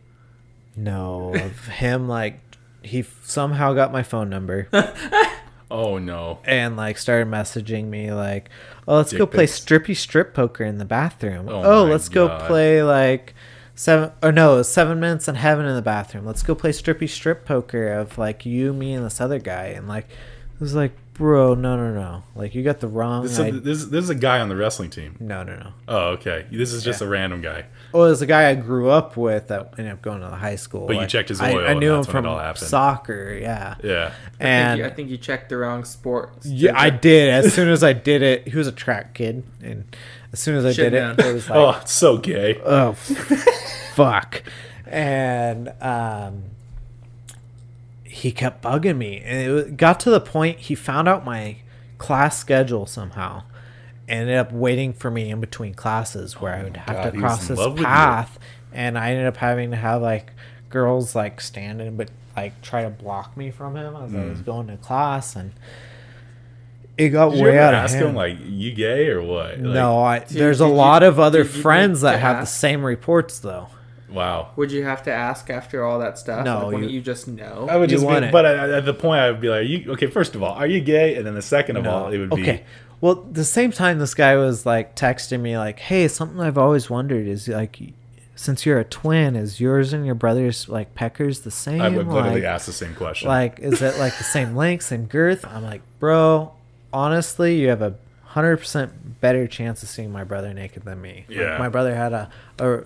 [0.76, 2.40] no, of him like
[2.82, 4.68] he f- somehow got my phone number
[5.70, 6.40] Oh no.
[6.44, 8.51] and like started messaging me like,
[8.91, 9.61] "Oh, let's go play pics.
[9.61, 11.49] strippy strip poker in the bathroom.
[11.49, 12.47] Oh Oh, let's go God.
[12.47, 13.34] play like
[13.74, 16.26] seven or no, seven minutes in heaven in the bathroom.
[16.26, 19.88] Let's go play strippy strip poker of like you, me, and this other guy." And
[19.88, 20.09] like,
[20.61, 23.22] was like, bro, no, no, no, like you got the wrong.
[23.24, 25.16] This, I- this, this is a guy on the wrestling team.
[25.20, 25.72] no, no, no.
[25.88, 26.46] Oh, okay.
[26.50, 27.66] This is just a random guy.
[27.92, 30.36] Well, it was a guy I grew up with that ended up going to the
[30.36, 30.86] high school.
[30.86, 32.38] But you checked his I, oil I and knew him that's when it from all
[32.38, 32.66] happened.
[32.68, 33.38] soccer.
[33.40, 33.74] Yeah.
[33.82, 34.12] Yeah.
[34.40, 36.32] I And think, you, I think you checked the wrong sport.
[36.44, 37.30] Yeah, I did.
[37.30, 39.84] As soon as I did it, he was a track kid, and
[40.32, 42.61] as soon as I Shit, did it, it was like, Oh, it's so gay.
[42.64, 42.92] oh,
[43.94, 44.42] fuck.
[44.86, 46.44] And um,
[48.11, 51.56] he kept bugging me, and it got to the point he found out my
[51.98, 53.42] class schedule somehow.
[54.08, 57.18] and Ended up waiting for me in between classes where I would have God, to
[57.18, 57.74] cross you.
[57.84, 58.38] path,
[58.72, 60.32] and I ended up having to have like
[60.68, 64.66] girls like standing, but like try to block me from him as I was going
[64.68, 65.52] to class, and
[66.98, 67.34] it got Mm.
[67.36, 68.08] Did way out of ask hand.
[68.08, 71.44] him like, "You gay or what?" Like, no, I, there's a you- lot of other
[71.44, 73.68] friends that have the same reports though.
[74.12, 74.50] Wow.
[74.56, 76.44] Would you have to ask after all that stuff?
[76.44, 77.66] No, like, wouldn't you- you, just know?
[77.70, 78.32] I would You just, want be, it.
[78.32, 80.66] but at, at the point, I would be like, "You okay?" First of all, are
[80.66, 81.14] you gay?
[81.16, 82.64] And then the second of all, it would be okay.
[83.00, 86.90] Well, the same time this guy was like texting me like, "Hey, something I've always
[86.90, 87.78] wondered is like,
[88.34, 91.80] since you're a twin, is yours and your brother's like peckers the same?
[91.80, 93.28] I would literally like, ask the same question.
[93.28, 96.52] like, is it like the same length, same girth?" I'm like, "Bro,
[96.92, 97.94] honestly, you have a
[98.24, 101.24] hundred percent better chance of seeing my brother naked than me.
[101.28, 101.58] Like, Yeah.
[101.58, 102.82] my brother had a, a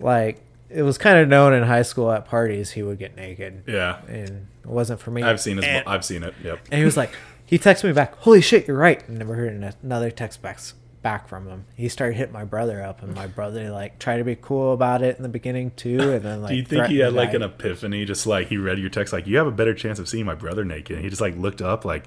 [0.00, 0.40] like."
[0.70, 3.62] It was kind of known in high school at parties he would get naked.
[3.66, 5.22] yeah, and it wasn't for me.
[5.22, 5.64] I've seen his.
[5.64, 6.34] And, I've seen it.
[6.44, 6.58] Yep.
[6.70, 7.10] and he was like,
[7.46, 10.58] he texted me back, "Holy shit, you're right." And never heard another text back
[11.02, 11.64] back from him.
[11.74, 15.00] He started hitting my brother up, and my brother like tried to be cool about
[15.00, 16.50] it in the beginning too, and then like.
[16.50, 18.04] Do you think he had like an epiphany?
[18.04, 20.34] Just like he read your text, like you have a better chance of seeing my
[20.34, 20.96] brother naked.
[20.96, 22.04] And he just like looked up, like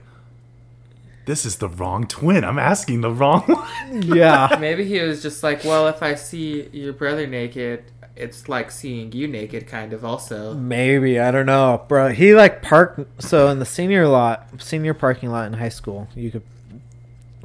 [1.26, 2.44] this is the wrong twin.
[2.44, 4.02] I'm asking the wrong one.
[4.04, 4.56] yeah.
[4.60, 9.12] Maybe he was just like, well, if I see your brother naked, it's like seeing
[9.14, 10.04] you naked, kind of.
[10.04, 12.10] Also, Maybe I don't know, bro.
[12.10, 16.08] He like parked so in the senior lot, senior parking lot in high school.
[16.16, 16.44] You could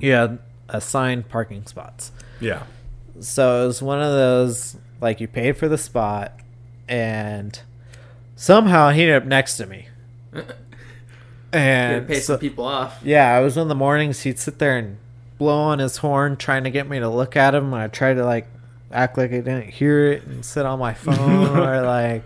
[0.00, 2.12] you had assigned parking spots.
[2.40, 2.64] Yeah.
[3.20, 6.32] So it was one of those like you paid for the spot,
[6.88, 7.58] and
[8.34, 9.88] somehow he ended up next to me.
[11.56, 12.98] And pay so- some people off.
[13.02, 14.22] yeah, I was in the mornings.
[14.22, 14.98] He'd sit there and
[15.38, 17.72] blow on his horn, trying to get me to look at him.
[17.74, 18.46] I tried to like
[18.92, 22.22] act like I didn't hear it and sit on my phone, or like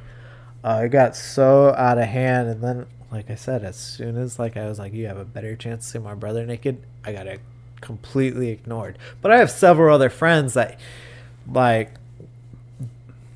[0.65, 2.49] uh, it got so out of hand.
[2.49, 5.25] And then, like I said, as soon as like I was like, "You have a
[5.25, 7.41] better chance to see my brother naked," I got it
[7.81, 8.99] completely ignored.
[9.23, 10.79] But I have several other friends that
[11.51, 11.93] like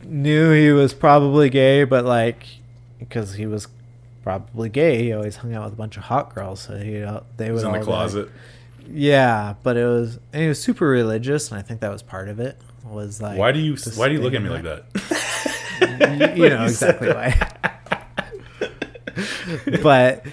[0.02, 2.44] knew he was probably gay, but like
[2.98, 3.68] because he was
[4.24, 6.60] probably gay, he always hung out with a bunch of hot girls.
[6.62, 8.28] So he, uh, they It was in the all be like- closet.
[8.90, 12.28] yeah, but it was and he was super religious, and I think that was part
[12.28, 12.58] of it.
[12.84, 14.92] Was like Why do you why do you look at me like that?
[14.94, 17.50] that- You know You said exactly why.
[19.82, 20.24] but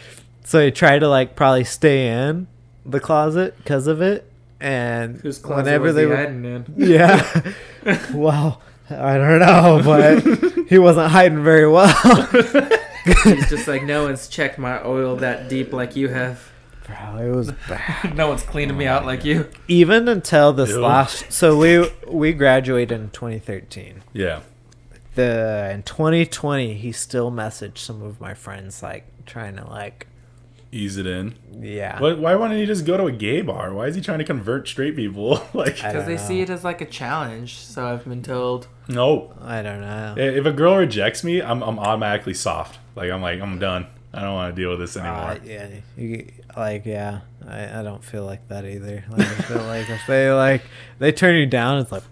[0.44, 2.48] so he tried to like probably stay in
[2.86, 4.30] the closet because of it,
[4.60, 6.66] and Whose closet whenever was they he were, in?
[6.78, 7.54] yeah,
[8.14, 11.94] well, I don't know, but he wasn't hiding very well.
[13.24, 16.50] He's just like, no one's checked my oil that deep like you have.
[16.86, 18.16] Bro, it was bad.
[18.16, 19.50] no one's cleaning me out like you.
[19.68, 20.80] Even until this Ew.
[20.82, 24.04] last, so we we graduated in 2013.
[24.14, 24.42] yeah.
[25.16, 30.08] the in 2020 he still messaged some of my friends like trying to like
[30.74, 31.36] Ease it in.
[31.60, 33.74] yeah What, why wouldn't he just go to a gay bar?
[33.74, 35.46] Why is he trying to convert straight people?
[35.54, 36.22] like, Because they know.
[36.22, 37.58] see it as like a challenge.
[37.58, 38.68] So I've been told.
[38.88, 39.34] no.
[39.42, 42.80] I don't know If a girl rejects me, I'm, I'm automatically soft.
[42.96, 43.88] Like, I'm like, I'm done.
[44.14, 45.16] I don't want to deal with this anymore.
[45.16, 46.28] uh, yeah you,
[46.58, 50.30] like yeah I, I don't feel like that either like, I feel like if they
[50.34, 50.64] like
[51.00, 52.04] they turn you down it's like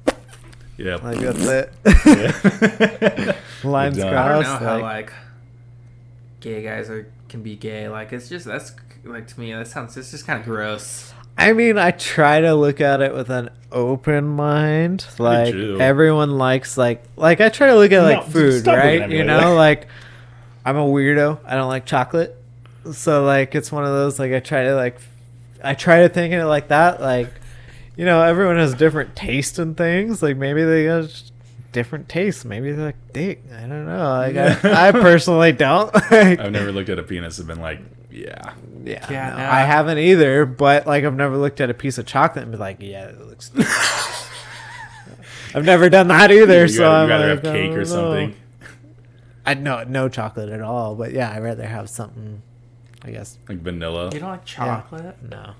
[0.77, 0.95] yeah.
[0.95, 1.73] like that's it
[2.05, 3.35] Yeah.
[3.69, 4.07] lines You're.
[4.07, 5.13] I don't crossed know how like, like
[6.39, 7.87] gay guys are can be gay.
[7.87, 8.73] Like it's just that's
[9.03, 11.13] like to me that sounds it's just kind of gross.
[11.37, 15.05] I mean, I try to look at it with an open mind.
[15.17, 19.09] Like everyone likes like like I try to look at like No, food, right?
[19.09, 19.55] You know, that.
[19.55, 19.87] like
[20.65, 21.39] I'm a weirdo.
[21.45, 22.35] I don't like chocolate.
[22.91, 24.99] So like it's one of those like I try to like
[25.63, 27.01] I try to think of it like that.
[27.01, 27.29] Like
[27.95, 30.23] you know, everyone has different taste in things.
[30.23, 31.23] Like maybe they got
[31.71, 32.45] different tastes.
[32.45, 33.43] Maybe they're like dick.
[33.53, 34.09] I don't know.
[34.09, 35.93] Like I, I personally don't.
[35.93, 37.79] Like, I've never looked at a penis and been like,
[38.09, 38.53] yeah.
[38.83, 39.49] yeah, Yeah, no, no.
[39.49, 40.45] I haven't either.
[40.45, 43.19] But like, I've never looked at a piece of chocolate and be like, "Yeah, it
[43.19, 43.51] looks."
[45.55, 46.61] I've never done that either.
[46.61, 47.85] You so rather, I'm you rather like, have cake don't or
[48.27, 48.33] know.
[49.49, 49.67] Something.
[49.67, 50.95] I no no chocolate at all.
[50.95, 52.41] But yeah, I'd rather have something.
[53.01, 54.09] I guess Like vanilla.
[54.13, 55.15] You don't like chocolate?
[55.23, 55.53] no.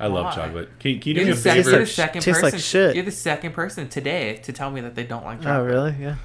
[0.00, 0.70] I love chocolate.
[0.80, 2.56] Can, can you do You're me the, a sec- tastes you're the second tastes person.
[2.56, 2.94] like shit.
[2.96, 5.56] You're the second person today to tell me that they don't like chocolate.
[5.60, 5.94] Oh really?
[6.00, 6.16] Yeah.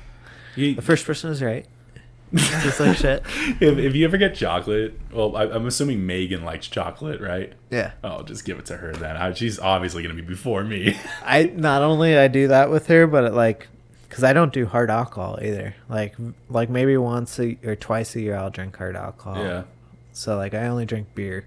[0.55, 1.65] You- The first person is right.
[2.33, 3.23] Just like shit.
[3.59, 7.53] if, if you ever get chocolate, well, I, I'm assuming Megan likes chocolate, right?
[7.71, 7.91] Yeah.
[8.03, 9.17] Oh, just give it to her then.
[9.17, 10.95] I, she's obviously gonna be before me.
[11.23, 13.67] I not only I do that with her, but it, like,
[14.09, 15.75] cause I don't do hard alcohol either.
[15.87, 16.15] Like,
[16.49, 19.37] like maybe once a, or twice a year I'll drink hard alcohol.
[19.43, 19.63] yeah.
[20.13, 21.45] So like I only drink beer.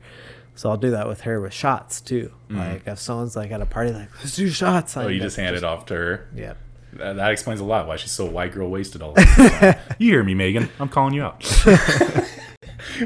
[0.55, 2.31] So I'll do that with her with shots too.
[2.49, 4.95] Like if someone's like at a party like let's do shots.
[4.95, 5.05] Mm.
[5.05, 6.29] Oh, you just hand it off to her.
[6.35, 6.55] Yeah.
[6.95, 9.97] That, that explains a lot why she's so white girl wasted all the time.
[9.99, 10.69] you hear me, Megan?
[10.79, 11.41] I'm calling you out.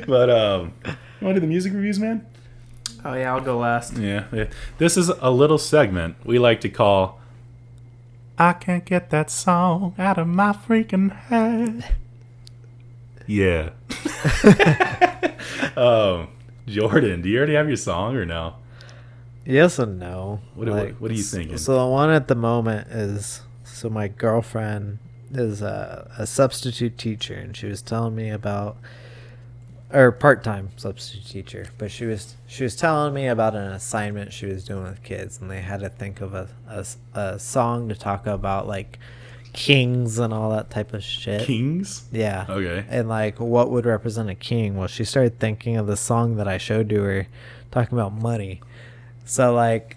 [0.06, 2.26] but um, you want to do the music reviews, man?
[3.04, 3.96] Oh yeah, I'll go last.
[3.96, 4.24] Yeah.
[4.32, 4.46] yeah.
[4.78, 7.20] This is a little segment we like to call
[8.38, 11.94] I can't get that song out of my freaking head.
[13.26, 13.70] Yeah.
[15.76, 16.28] um,
[16.66, 18.54] Jordan, do you already have your song or no?
[19.44, 20.40] Yes and no.
[20.54, 21.58] What- what- what are you thinking?
[21.58, 24.98] So the one at the moment is so my girlfriend
[25.32, 28.76] is a, a substitute teacher and she was telling me about
[29.92, 34.46] or part-time substitute teacher but she was she was telling me about an assignment she
[34.46, 36.48] was doing with kids and they had to think of a
[37.14, 38.98] a song to talk about like
[39.52, 42.04] kings and all that type of shit Kings?
[42.12, 42.84] yeah Okay.
[42.90, 46.48] and like what would represent a king well she started thinking of the song that
[46.48, 47.26] i showed to her
[47.70, 48.60] talking about money
[49.24, 49.96] so like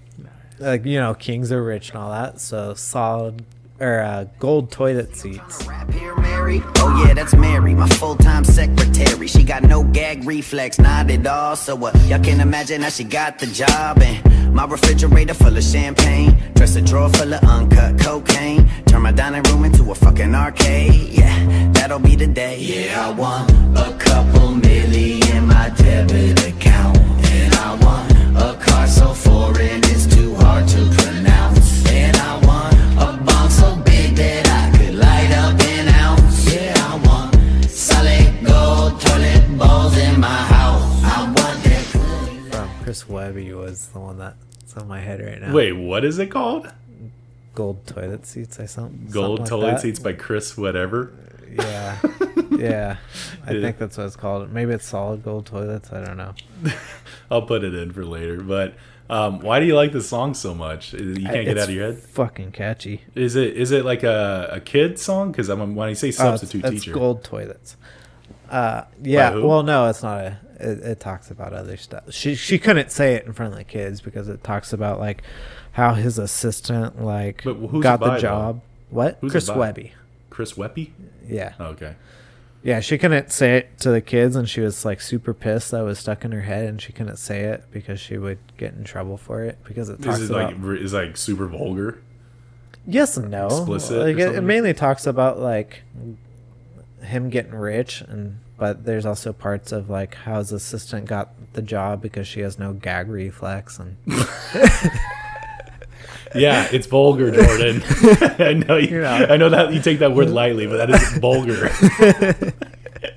[0.60, 3.44] like you know kings are rich and all that so solid
[3.80, 5.67] or uh, gold toilet seats.
[5.67, 9.27] Oh yeah, that's Mary, my full-time secretary.
[9.27, 11.55] She got no gag reflex, not at all.
[11.55, 13.99] So uh, y'all can imagine how she got the job.
[14.01, 18.69] And my refrigerator full of champagne, dresser drawer full of uncut cocaine.
[18.86, 21.09] Turn my dining room into a fucking arcade.
[21.09, 22.59] Yeah, that'll be the day.
[22.59, 28.88] Yeah, I want a couple milli in my debit account, and I want a car
[28.88, 30.99] so foreign it's too hard to
[34.20, 36.53] that I could light up an ounce.
[36.53, 41.03] Yeah, I want solid gold toilet bowls in my house.
[41.03, 42.49] I want that.
[42.51, 45.53] from chris webby was the one that's in my head right now.
[45.53, 46.72] Wait, what is it called?
[47.55, 48.59] gold toilet seats.
[48.59, 49.07] I something.
[49.11, 49.82] Gold something like Toilet that.
[49.82, 51.11] Seats by Chris whatever.
[51.51, 51.97] Yeah,
[52.51, 52.97] yeah.
[53.45, 53.61] I Yeah.
[53.61, 54.51] think that's what it's called.
[54.53, 55.91] Maybe it's solid gold toilets.
[55.91, 56.34] I don't know.
[57.32, 58.39] I'll put it in for later.
[58.39, 58.76] But
[59.10, 60.93] um, why do you like this song so much?
[60.93, 61.99] You can't get It's out of your head.
[61.99, 63.01] Fucking catchy.
[63.16, 65.32] Is it is it like a, a kid song?
[65.32, 67.76] Because I'm when I say Oh, it's- substitute it's, teacher, gold toilets.
[68.49, 69.36] Uh, yeah.
[69.36, 70.38] Well, no, it's not a.
[70.60, 72.12] It, it talks about other stuff.
[72.12, 75.24] She she couldn't say it in front of the kids because it talks about like
[75.74, 78.62] how his assistant like got the job.
[78.89, 79.18] What?
[79.22, 79.49] Who's Chris?
[79.49, 79.93] Webby.
[80.30, 80.93] Chris Webby.
[81.28, 81.53] Yeah.
[81.60, 81.95] Okay.
[82.62, 85.80] Yeah, she couldn't say it to the kids, and she was like super pissed that
[85.82, 88.74] it was stuck in her head, and she couldn't say it because she would get
[88.74, 92.01] in trouble for it because it talks Is it about like is like super vulgar?
[92.86, 93.47] yes and no.
[93.47, 95.84] explicit Like it, it mainly talks about like
[97.01, 101.62] him getting rich, and but there's also parts of like how his assistant got the
[101.62, 103.95] job because she has no gag reflex, and
[106.36, 107.82] Yeah, it's vulgar, Jordan.
[108.39, 108.89] I know you.
[108.89, 111.69] You're not- I know that you take that word lightly, but that is vulgar.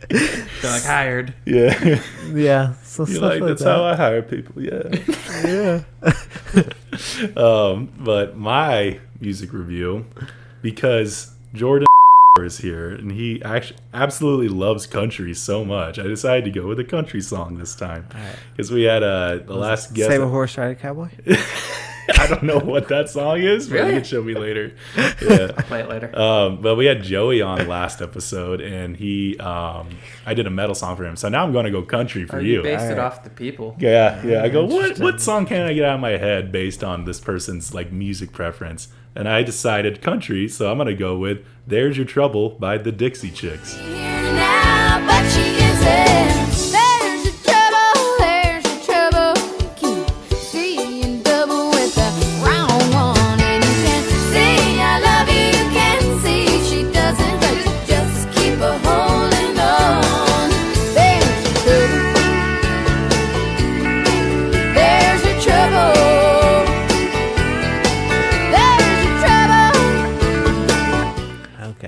[0.08, 1.34] They're like hired.
[1.44, 2.00] yeah.
[2.32, 3.76] yeah, so You're stuff like, like that's that.
[3.76, 4.62] how I hire people.
[4.62, 4.82] Yeah.
[5.44, 5.82] yeah.
[7.36, 10.06] um, but my music review,
[10.60, 11.86] because Jordan
[12.40, 16.78] is here and he actually absolutely loves country so much, I decided to go with
[16.78, 18.36] a country song this time Alright.
[18.52, 20.10] because we had uh, the last guest.
[20.10, 21.08] Save a horse, ride a cowboy.
[22.18, 24.72] I don't know what that song is, but you can show me later.
[25.22, 25.52] Yeah.
[25.52, 26.18] Play it later.
[26.18, 29.88] Um, but we had Joey on last episode, and he, um,
[30.26, 31.14] I did a metal song for him.
[31.16, 32.54] So now I'm going to go country for oh, you.
[32.54, 33.76] you based it off the people.
[33.78, 34.42] Yeah, yeah.
[34.42, 37.20] I go, what what song can I get out of my head based on this
[37.20, 38.88] person's like music preference?
[39.14, 43.30] And I decided country, so I'm gonna go with "There's Your Trouble" by the Dixie
[43.30, 43.78] Chicks.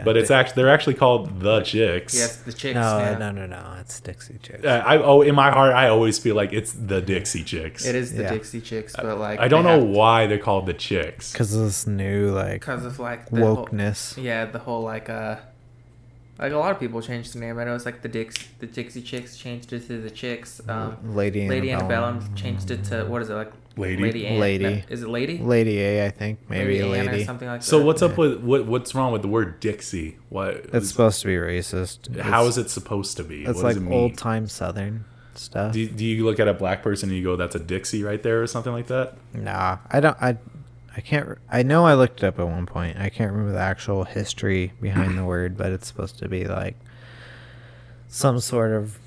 [0.04, 2.14] But it's actually they're actually called the Chicks.
[2.14, 2.74] Yes, the chicks.
[2.74, 3.18] no, yeah.
[3.18, 3.76] no, no, no.
[3.80, 4.64] It's Dixie Chicks.
[4.64, 7.84] Uh, I oh in my heart I always feel like it's the Dixie Chicks.
[7.86, 8.30] It is the Yeah.
[8.30, 11.32] Dixie Chicks, but like I don't they know have- why they're called the Chicks.
[11.32, 14.22] Because of this new like because of like the whole- wokeness.
[14.22, 15.36] yeah, the whole like uh,
[16.38, 17.58] like a lot of people changed the name.
[17.58, 20.60] I know it's like the Dix, the Dixie Chicks changed it to the Chicks.
[20.68, 22.16] Um, Lady Lady Antebellum.
[22.16, 23.52] Antebellum changed it to what is it like?
[23.76, 24.02] Lady?
[24.02, 24.26] Lady.
[24.26, 24.84] Anne- Lady.
[24.88, 25.38] Is it Lady?
[25.38, 26.38] Lady A, I think.
[26.48, 27.08] Maybe a lady.
[27.22, 27.66] or something like that.
[27.66, 28.66] So what's up with what?
[28.66, 30.18] What's wrong with the word Dixie?
[30.28, 30.66] What?
[30.72, 32.16] It's supposed to be racist.
[32.20, 33.44] how It's- is it supposed to be?
[33.44, 35.04] It's what like it old time Southern
[35.34, 35.72] stuff.
[35.72, 38.04] Do you, do you look at a black person and you go, "That's a Dixie
[38.04, 39.16] right there" or something like that?
[39.32, 40.16] Nah, I don't.
[40.22, 40.36] I,
[40.96, 41.36] I can't.
[41.50, 42.96] I know I looked it up at one point.
[42.98, 46.76] I can't remember the actual history behind the word, but it's supposed to be like
[48.06, 48.98] some sort of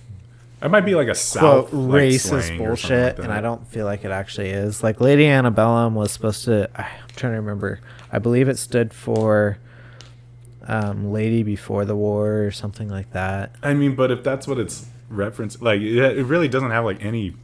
[0.61, 3.33] It might be like a South quote like, racist slang or something bullshit, like and.
[3.33, 4.81] I don't feel like it actually is.
[4.81, 6.69] Like Lady Antebellum was supposed to.
[6.75, 6.85] I'm
[7.15, 7.79] trying to remember.
[8.11, 9.59] I believe it stood for
[10.67, 13.55] um, "Lady Before the War" or something like that.
[13.61, 17.03] I mean, but if that's what it's referenced, like it, it really doesn't have like
[17.03, 17.35] any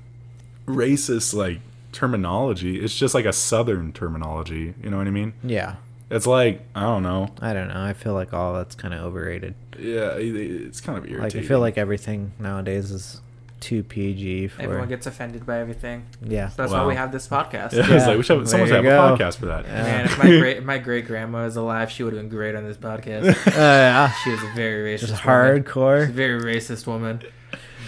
[0.66, 1.60] racist like
[1.92, 2.80] terminology.
[2.80, 4.74] It's just like a Southern terminology.
[4.82, 5.34] You know what I mean?
[5.44, 5.76] Yeah,
[6.16, 7.30] It's like I don't know.
[7.42, 7.82] I don't know.
[7.84, 9.56] I feel like all that's kind of overrated.
[9.80, 11.24] Yeah, it's kind of irritating.
[11.42, 13.22] Like I feel like everything nowadays is
[13.60, 14.62] too PG for.
[14.62, 16.06] Everyone gets offended by everything.
[16.22, 16.50] yeah.
[16.50, 16.82] So that's Wow.
[16.84, 17.72] why we have this podcast.
[17.74, 19.64] yeah, it's Yeah, like we should, someone should you have a podcast for that.
[19.66, 19.84] Yeah.
[19.84, 22.56] Man, if my great if my great grandma was alive, she would have been great
[22.56, 23.30] on this podcast.
[23.48, 24.12] Uh, yeah.
[24.24, 25.64] She was a very racist, Just woman.
[25.64, 26.02] hardcore.
[26.02, 27.22] She's a very racist woman.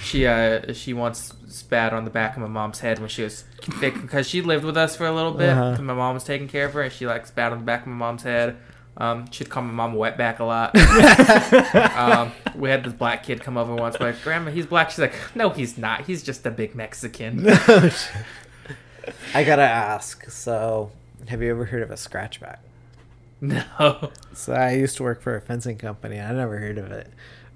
[0.02, 3.44] She uh she once spat on the back of my mom's head when she was
[3.80, 5.50] because she lived with us for a little bit.
[5.50, 5.82] Uh-huh.
[5.82, 7.88] My mom was taking care of her, and she like spat on the back of
[7.88, 8.58] my mom's head.
[8.98, 10.74] Um, she'd call my mom a wetback a lot.
[11.98, 14.00] um, we had this black kid come over once.
[14.00, 14.90] Like, Grandma, he's black.
[14.90, 16.06] She's like, No, he's not.
[16.06, 17.46] He's just a big Mexican.
[19.34, 20.30] I gotta ask.
[20.30, 20.92] So,
[21.28, 22.60] have you ever heard of a scratchback?
[23.42, 24.12] no.
[24.34, 26.20] So I used to work for a fencing company.
[26.20, 27.12] I never heard of it,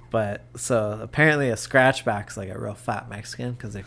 [0.10, 3.84] but so apparently a scratchback's like a real fat Mexican because they.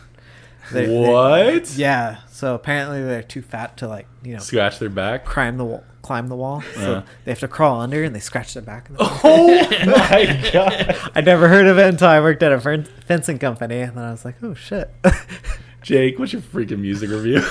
[0.71, 1.75] they- they- What?
[1.75, 2.17] yeah.
[2.29, 5.25] So apparently they're too fat to like you know Scratch their back.
[5.25, 5.83] climb the wall.
[6.01, 6.61] Climb the wall.
[6.75, 7.01] So uh-huh.
[7.23, 8.89] they have to crawl under and they scratch their back.
[8.89, 9.47] In the Oh
[9.85, 13.79] my god, I never heard of it until I worked at a fen- fencing company,
[13.81, 14.89] and then I was like, oh shit.
[15.81, 17.41] Jake, what's your freaking music review?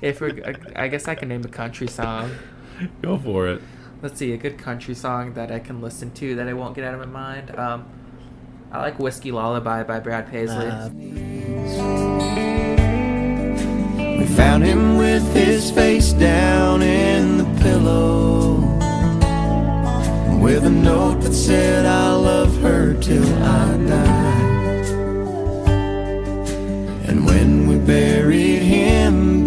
[0.00, 0.40] If we're,
[0.76, 2.30] I- I guess I can name a country song.
[3.02, 3.62] Go for it.
[4.04, 6.84] Let's see, a good country song that I can listen to that I won't get
[6.84, 7.56] out of my mind.
[7.58, 7.86] Um,
[8.70, 10.66] I like "Whiskey Lullaby" by Brad Paisley.
[10.66, 10.90] Uh,
[14.18, 18.56] We Found him with his face down in the pillow.
[20.38, 24.84] With a note that said, I'll love her till I die.
[27.08, 29.43] And when we buried him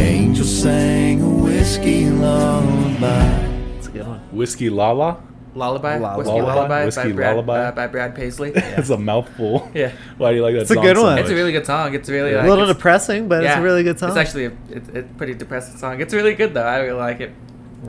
[0.00, 3.44] angel sang a whiskey lullaby.
[3.78, 4.20] It's a good one.
[4.32, 5.22] Whiskey Lala?
[5.54, 6.16] Lullaby, Lullaby.
[6.16, 6.54] whiskey Lullaby?
[6.54, 7.58] lullaby, Whiskey by Brad, Lullaby?
[7.58, 8.52] Uh, by Brad Paisley.
[8.54, 9.68] It's a mouthful.
[9.74, 9.92] Yeah.
[10.16, 10.62] Why do you like that song?
[10.62, 11.14] It's a song good so one.
[11.16, 11.20] much?
[11.22, 11.94] It's a really good song.
[11.94, 14.10] It's really A little it's- depressing, but it's a really good song.
[14.10, 16.00] It's actually a, it's it's a pretty depressing song.
[16.00, 16.62] It's really good though.
[16.62, 17.32] I really like it.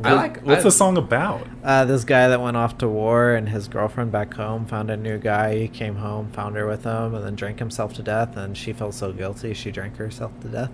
[0.04, 0.42] I like.
[0.42, 1.46] What's I, the song about?
[1.64, 4.96] Uh, this guy that went off to war and his girlfriend back home found a
[4.98, 5.60] new guy.
[5.60, 8.38] He came home, found her with him, and then drank himself to death.
[8.38, 10.72] And she felt so guilty, she drank herself to death.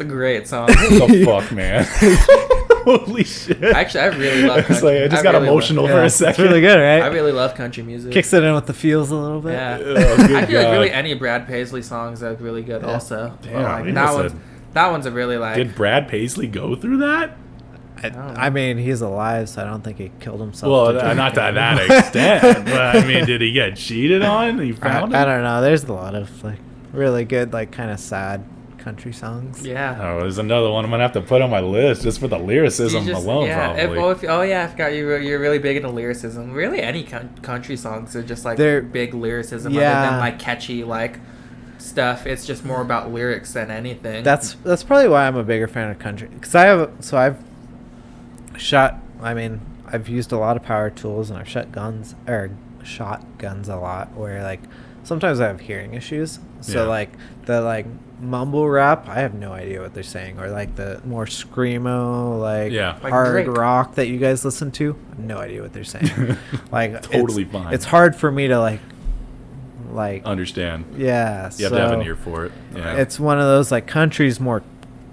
[0.00, 0.68] It's a great song.
[0.90, 1.84] What the fuck, man?
[2.84, 3.62] Holy shit.
[3.62, 4.58] Actually, I really love.
[4.60, 4.88] It's Country.
[4.88, 6.44] like, I just I got really love- emotional for Yeah, a it's second.
[6.44, 7.02] really good, right?
[7.02, 8.12] I really love country music.
[8.12, 9.52] Kicks it in with the feels a little bit.
[9.52, 9.78] Yeah.
[9.80, 12.82] Oh, good I feel like really any Brad Paisley songs are really good.
[12.84, 14.40] Also, Damn, But, I like, that know one's said-
[14.72, 15.56] that one's a really like.
[15.56, 17.36] Did Brad Paisley go through that?
[18.02, 20.70] I, I mean, he's alive, so I don't think he killed himself.
[20.72, 21.52] Well, to uh, not to it.
[21.52, 24.58] that extent, but I mean, did he get cheated on?
[24.58, 25.24] He I, found I it?
[25.26, 25.60] don't know.
[25.60, 26.58] There's a lot of like
[26.94, 28.42] really good, like kind of sad
[28.80, 29.64] country songs.
[29.66, 29.96] yeah.
[30.00, 32.38] Oh, there's another one I'm gonna have to put on my list just for the
[32.38, 33.98] lyricism just- alone, yeah, if- probably.
[33.98, 35.14] oh, if- oh yeah, I forgot you.
[35.16, 36.52] You're really big into lyricism.
[36.52, 40.10] Really, any coun- country songs are just like They're- big lyricism, other Yeah.
[40.10, 41.18] than like catchy like
[41.78, 42.26] stuff.
[42.26, 44.24] It's just more about lyrics than anything.
[44.24, 46.28] That's that's probably why I'm a bigger fan of country.
[46.40, 47.36] Cause I have so I've
[48.56, 48.98] shot.
[49.22, 52.50] I mean, I've used a lot of power tools and I've shot guns or
[52.82, 54.12] shot guns a lot.
[54.16, 54.60] Where like
[55.04, 56.38] sometimes I have hearing issues.
[56.60, 56.88] So Yeah.
[56.88, 57.10] like
[57.46, 57.86] the like
[58.20, 60.38] mumble rap, I have no idea what they're saying.
[60.38, 62.98] Or like the more screamo, like Yeah.
[63.00, 63.56] Hard Drake.
[63.56, 64.94] rock that you guys listen to.
[64.94, 66.36] I have no idea what they're saying.
[66.72, 67.72] like it's- Totally fine.
[67.74, 68.80] It's hard for me to like
[69.92, 70.84] like Understand?
[70.96, 71.50] yeah.
[71.56, 72.52] You have to have an ear for it.
[72.76, 72.96] Yeah.
[72.96, 74.62] it's one of those like countries more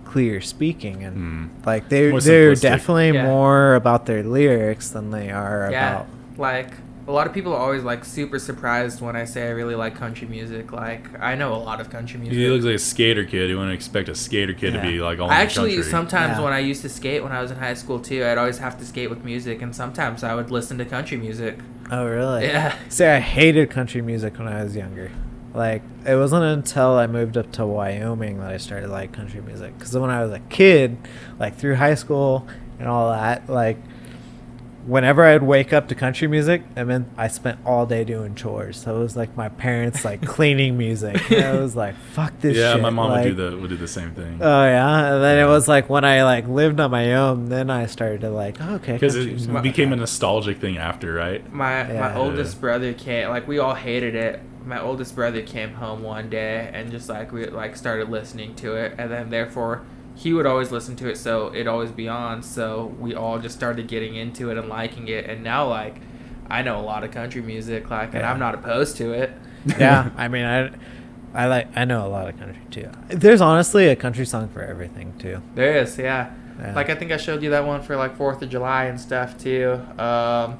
[0.05, 1.65] clear speaking and Mm.
[1.65, 3.25] like they More they're definitely Yeah.
[3.25, 5.89] more about their lyrics than they are yeah.
[5.95, 6.05] about
[6.37, 6.71] Like
[7.07, 9.95] a lot of people are always like super surprised when I say I really like
[9.95, 10.71] country music.
[10.73, 12.37] Like I know a lot of country music.
[12.37, 13.49] He looks like a skater kid.
[13.49, 14.81] You wouldn't expect a skater kid Yeah.
[14.81, 15.91] to be like all I actually country.
[15.91, 16.43] sometimes Yeah.
[16.43, 18.77] when I used to skate when I was in high school too, I'd always have
[18.79, 21.57] to skate with music, and sometimes I would listen to country music.
[21.89, 22.75] oh really Yeah.
[22.89, 25.09] see i hated country music when i was younger
[25.53, 29.71] like it wasn't until i moved up to wyoming that i started like country music
[29.77, 30.97] because when i was a kid
[31.39, 32.45] like through high school
[32.77, 33.77] and all that like
[34.87, 38.77] whenever I'd wake up to country music, I mean, I spent all day doing chores.
[38.77, 41.29] So it was like my parents like cleaning music.
[41.29, 43.77] And I was like, "Fuck this yeah, shit!" my mom would do the would do
[43.77, 44.39] the same thing.
[44.41, 47.69] Oh yeah, and then it was like when I like lived on my own, then
[47.69, 49.61] I started to like, oh, okay, Because it music.
[49.61, 51.41] became a nostalgic thing after, right?
[51.53, 52.17] My my Yeah.
[52.17, 54.39] oldest brother came like we all hated it.
[54.65, 58.75] My oldest brother came home one day and just like we like started listening to
[58.75, 59.83] it, and then therefore
[60.17, 62.41] he would always listen to it, so it'd always be on.
[62.41, 65.97] So we all just started getting into it and liking it, and now like
[66.49, 68.31] I know a lot of country music, like, and Yeah.
[68.31, 69.31] I'm not opposed to it.
[69.79, 70.71] yeah, I mean, I,
[71.33, 72.89] I like, I know a lot of country too.
[73.09, 75.41] There's honestly a country song for everything too.
[75.55, 76.33] There is, yeah.
[76.59, 76.73] Yeah.
[76.73, 79.37] Like I think I showed you that one for like Fourth of July and stuff
[79.37, 79.79] too.
[79.99, 80.57] Um,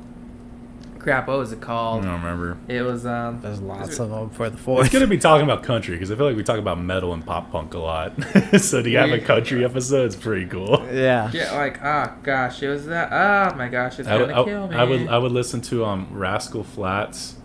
[1.08, 2.04] crap, what was it called?
[2.04, 2.58] I don't remember.
[2.68, 3.40] It was um.
[3.42, 4.92] There's lots of them for the It's fourth.
[4.92, 7.50] gonna be talking about country because I feel like we talk about metal and pop
[7.50, 8.12] punk a lot.
[8.60, 10.86] so to have a country episode, it's pretty cool.
[10.92, 11.32] yeah.
[11.34, 13.10] Yeah, like ah, gosh, it was that.
[13.14, 14.76] Oh my gosh, it's I would, gonna I, kill me.
[14.76, 17.36] I would I would listen to um Rascal Flatts.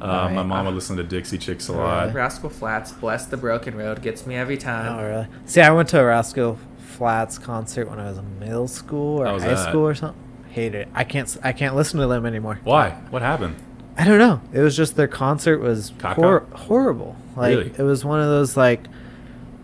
[0.00, 0.34] Uh, Alright.
[0.34, 1.84] My mom would listen to Dixie Chicks a Really?
[1.84, 2.14] lot.
[2.14, 4.98] Rascal Flatts, bless the broken road, gets me every time.
[4.98, 5.26] Oh really?
[5.46, 9.26] See, I went to a Rascal Flatts concert when I was in middle school or
[9.26, 9.68] high that?
[9.68, 10.22] school or something.
[10.50, 10.88] Hate it.
[10.94, 11.36] I can't.
[11.42, 12.60] I can't listen to them anymore.
[12.64, 12.90] Why?
[13.10, 13.56] What happened?
[13.96, 14.40] I don't know.
[14.52, 17.16] It was just their concert was hor- horrible.
[17.36, 17.72] Like Really?
[17.76, 18.80] it was one of those like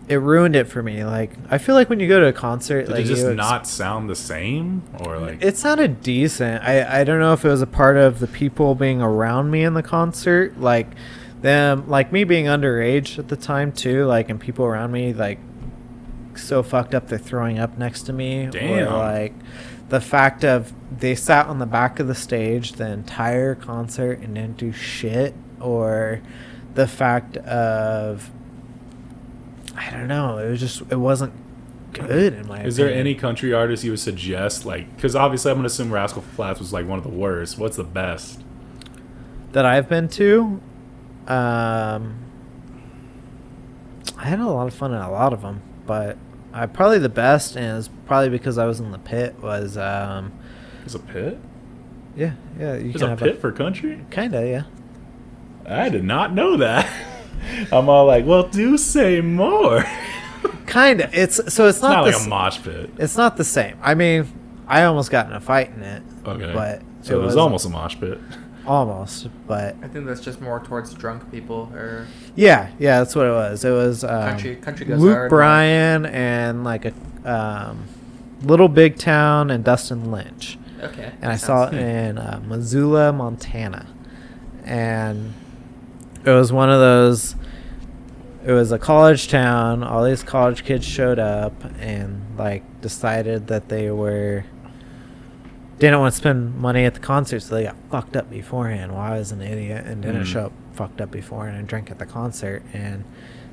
[0.07, 1.03] it ruined it for me.
[1.03, 3.35] Like I feel like when you go to a concert, Did like it just ex-
[3.35, 5.43] not sound the same, or like?
[5.43, 6.63] It sounded decent.
[6.63, 9.63] I I don't know if it was a part of the people being around me
[9.63, 10.87] in the concert, like
[11.41, 15.39] them, like me being underage at the time too, like and people around me like
[16.35, 18.87] so fucked up they're throwing up next to me, Damn.
[18.93, 19.33] or like
[19.89, 24.35] the fact of they sat on the back of the stage the entire concert and
[24.35, 26.21] didn't do shit, or
[26.75, 28.29] the fact of
[29.75, 31.33] I don't know, it was just it wasn't
[31.93, 34.65] good in my Is there any country artist you would suggest?
[34.65, 37.57] Like, because obviously I'm gonna assume Rascal Flatts was like one of the worst.
[37.57, 38.43] What's the best?
[39.53, 40.61] that I've been to,
[41.27, 42.19] um,
[44.17, 46.17] I had a lot of fun in a lot of them, but
[46.57, 49.35] I probably the best, and it's probably because I was in the pit.
[49.41, 50.31] Was um,
[50.79, 51.37] There's a pit.
[52.15, 54.03] yeah, yeah, you There's can a have pit for country.
[54.09, 54.63] kinda, yeah.
[55.71, 56.91] I did not know that.
[57.71, 59.83] I'm all like, well, do say more.
[60.65, 61.13] Kind of.
[61.13, 62.89] It's so it's It's not, not like a mosh pit.
[62.97, 63.77] It's not the same.
[63.81, 64.27] I mean,
[64.67, 66.03] I almost got in a fight in it.
[66.25, 66.53] Okay.
[66.53, 68.19] But so it was almost a mosh pit.
[68.67, 69.27] Almost.
[69.47, 73.31] But I think that's just more towards drunk people or yeah, yeah, that's what it
[73.31, 73.63] was.
[73.65, 75.29] It was um, Country- country goes Luke hard.
[75.29, 76.93] Bryan and like a
[77.25, 77.85] um,
[78.43, 80.57] Little Big Town and Dustin Lynch.
[80.81, 81.11] okay.
[81.21, 83.87] and I saw it in uh, Missoula, Montana,
[84.63, 85.33] and
[86.23, 87.35] it was one of those.
[88.45, 89.83] It was a college town.
[89.83, 94.45] All these college kids showed up and like decided that they were
[95.79, 98.91] didn't want to spend money at the concert, so they got fucked up beforehand.
[98.91, 100.25] Well, I was an idiot and didn't Mm.
[100.25, 103.03] show up fucked up beforehand and drank at the concert, and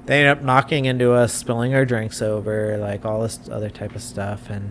[0.07, 3.95] they ended up knocking into us, spilling our drinks over, like all this other type
[3.95, 4.49] of stuff.
[4.51, 4.71] And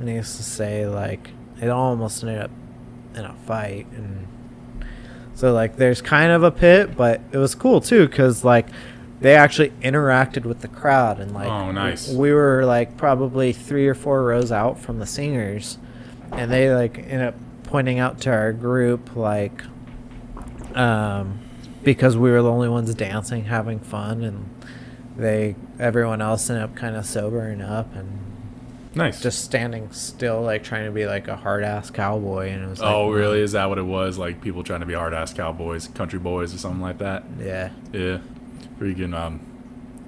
[0.00, 1.30] needless to say, like
[1.60, 2.50] it almost ended up
[3.14, 4.26] in a fight, and
[5.34, 8.66] so like there's kind of a pit, but it was cool too because like
[9.20, 12.10] they actually interacted with the crowd and like Oh, nice.
[12.12, 15.78] we were like probably three or four rows out from the singers
[16.32, 19.62] and they like end up pointing out to our group like
[20.74, 21.38] um
[21.82, 24.48] because we were the only ones dancing having fun and
[25.16, 28.18] they everyone else ended up kind of sobering up and
[28.92, 29.20] Nice.
[29.22, 32.80] just standing still like trying to be like a hard ass cowboy and it was
[32.80, 33.40] like oh, really?
[33.40, 34.18] Is that what it was?
[34.18, 37.22] Like people trying to be hard ass cowboys, country boys, or something like that?
[37.38, 38.18] yeah Yeah.
[38.80, 39.40] Freaking um.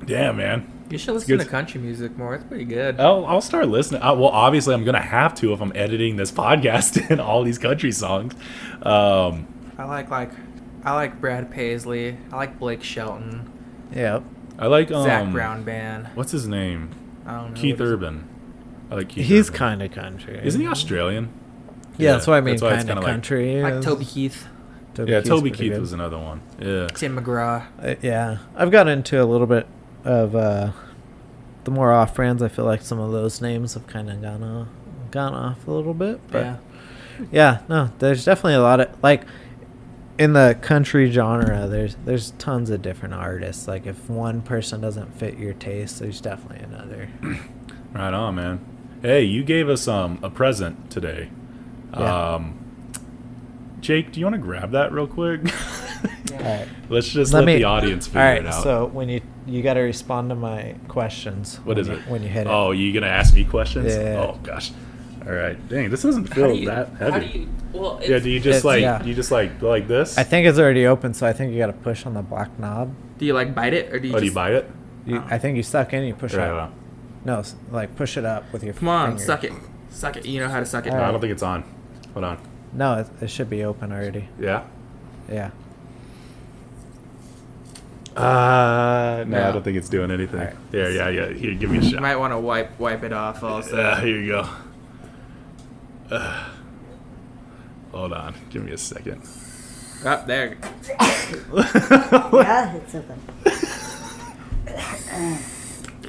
[0.09, 0.67] Yeah, man.
[0.93, 2.35] You should listen to country music more.
[2.35, 3.01] It's pretty good.
[3.01, 4.03] I'll, I'll start listening.
[4.03, 7.59] Uh, well, obviously, I'm gonna have to if I'm editing this podcast and all these
[7.59, 8.35] country songs.
[8.83, 9.47] Um,
[9.79, 10.31] I like like
[10.85, 12.17] I like Brad Paisley.
[12.31, 13.51] I like Blake Shelton.
[13.95, 14.23] yep
[14.59, 16.09] I like um, Zac Brown Band.
[16.15, 16.91] What's his name?
[17.25, 17.61] I don't know.
[17.61, 18.29] Keith Urban.
[18.91, 19.27] I like Keith.
[19.27, 21.33] he's kind of country Isn't he Australian?
[21.97, 24.47] yeah, that's what i mean it's kind of kinda like- country like Toby Keith,
[24.99, 25.81] Yeah, Keith's Toby pretty Keith good.
[25.81, 26.43] was another one.
[26.61, 26.89] Yeah.
[26.89, 27.65] Tim McGraw.
[27.83, 29.67] Uh, yeah, I've gotten into a little bit
[30.05, 30.73] of uh,
[31.65, 32.43] the more off brands.
[32.43, 34.69] I feel like some of those names have kind of gone off,
[35.11, 36.21] gone off a little bit.
[36.31, 36.57] But Yeah.
[37.31, 37.59] yeah.
[37.69, 39.23] no, there's definitely a lot of like
[40.19, 41.67] in the country genre.
[41.67, 43.67] There's there's tons of different artists.
[43.69, 47.09] Like if one person doesn't fit your taste, there's definitely another.
[47.95, 48.61] Right on, man.
[49.03, 51.29] Hey, you gave us um a present today.
[51.93, 52.35] Yeah.
[52.37, 52.59] Um,
[53.83, 55.43] Jake, do you want to grab that real quick?
[56.33, 56.69] All right.
[56.89, 58.63] Let's just let, me the audience figure all right, it out.
[58.63, 61.57] so when you you got to respond to my questions.
[61.65, 62.09] What is you- it?
[62.09, 62.51] when you hit it?
[62.51, 63.95] Oh, you gonna ask me questions?
[63.95, 64.27] Yeah.
[64.29, 64.73] Oh gosh.
[65.27, 65.57] All right.
[65.69, 67.29] Dang, this doesn't How feel do you, that how heavy.
[67.29, 68.19] do you, well, yeah.
[68.19, 69.03] Do you just like yeah.
[69.03, 70.19] you just like like this?
[70.19, 72.59] I think it's already open, so I think you got to push on the black
[72.59, 72.95] knob.
[73.19, 74.71] do you like bite it or do you oh, do you bite it?
[75.07, 75.27] You, oh.
[75.29, 76.73] I think you suck in, you push Right, up.
[77.25, 78.75] No, like push it up with your.
[78.75, 79.25] Come on, finger.
[79.25, 79.53] suck it.
[79.91, 80.27] Suck it.
[80.27, 80.91] You know how to suck it.
[80.91, 81.65] All no, I don't think it's on.
[82.15, 82.39] Hold on.
[82.73, 84.29] No, it, it should be open already.
[84.41, 84.65] Yeah.
[85.31, 85.51] Yeah.
[88.17, 90.41] Uh, no, I don't think it's doing anything.
[90.41, 90.57] All right.
[90.73, 91.29] Yeah, yeah, yeah.
[91.33, 91.85] Here, give me a shot.
[91.85, 92.03] You shot.
[92.03, 93.77] might want to wipe wipe it off also.
[93.77, 94.49] Uh, here you go.
[96.11, 96.49] Uh,
[97.91, 98.35] hold on.
[98.51, 99.23] Give me a second.
[100.05, 100.59] Oh, there.
[100.99, 103.21] Yeah, it's open.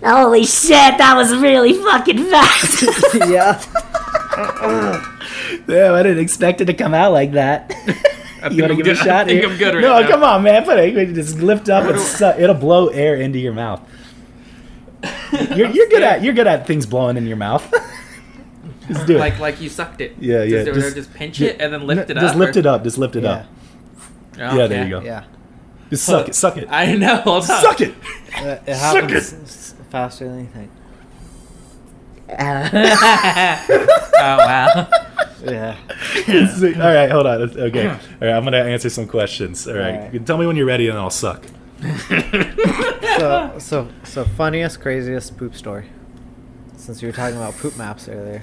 [0.03, 2.83] Holy shit, that was really fucking fast.
[3.29, 3.61] yeah.
[5.65, 7.73] Damn, I didn't expect it to come out like that.
[8.49, 9.09] think you want to I'm give good- it a shot?
[9.09, 9.49] I think here?
[9.49, 10.07] I'm good right No, now.
[10.09, 10.63] come on, man.
[10.63, 11.13] Put it.
[11.13, 13.81] Just lift up and su- it'll blow air into your mouth.
[15.55, 17.63] You're, you're good at you're good at things blowing in your mouth.
[18.87, 19.19] just do it.
[19.19, 20.15] Like like you sucked it.
[20.19, 22.23] Yeah, yeah, Just, just, just- just pinch it and then lift it Just up.
[22.29, 22.83] Just lift or- it up.
[22.83, 23.45] Just lift it up.
[24.39, 25.01] Oh, Yeah, there you go.
[25.01, 25.25] Yeah.
[25.89, 26.35] Just suck it.
[26.35, 26.67] Suck it.
[26.71, 27.17] I know.
[27.17, 27.61] Hold on.
[27.61, 27.93] Suck it.
[28.35, 29.75] Uh, it Suck happens it.
[29.91, 30.71] faster than you think.
[34.17, 34.87] oh wow.
[35.43, 35.75] Yeah.
[36.81, 37.41] All right, hold on.
[37.59, 37.87] Okay.
[37.87, 39.67] All right, I'm gonna answer some questions.
[39.67, 39.95] All right.
[39.95, 40.25] All right.
[40.25, 41.43] Tell me when you're ready, and I'll suck.
[43.19, 45.85] So, so, so funniest, craziest poop story.
[46.77, 48.41] Since you were talking about poop maps earlier.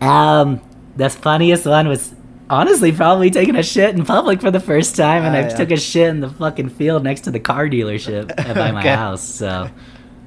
[0.00, 0.60] Um,
[0.96, 2.12] the funniest one was
[2.50, 5.48] honestly probably taking a shit in public for the first time, and Ah, I yeah.
[5.56, 8.94] took a shit in the fucking field next to the car dealership by my Okay.
[8.94, 9.22] house.
[9.22, 9.70] So,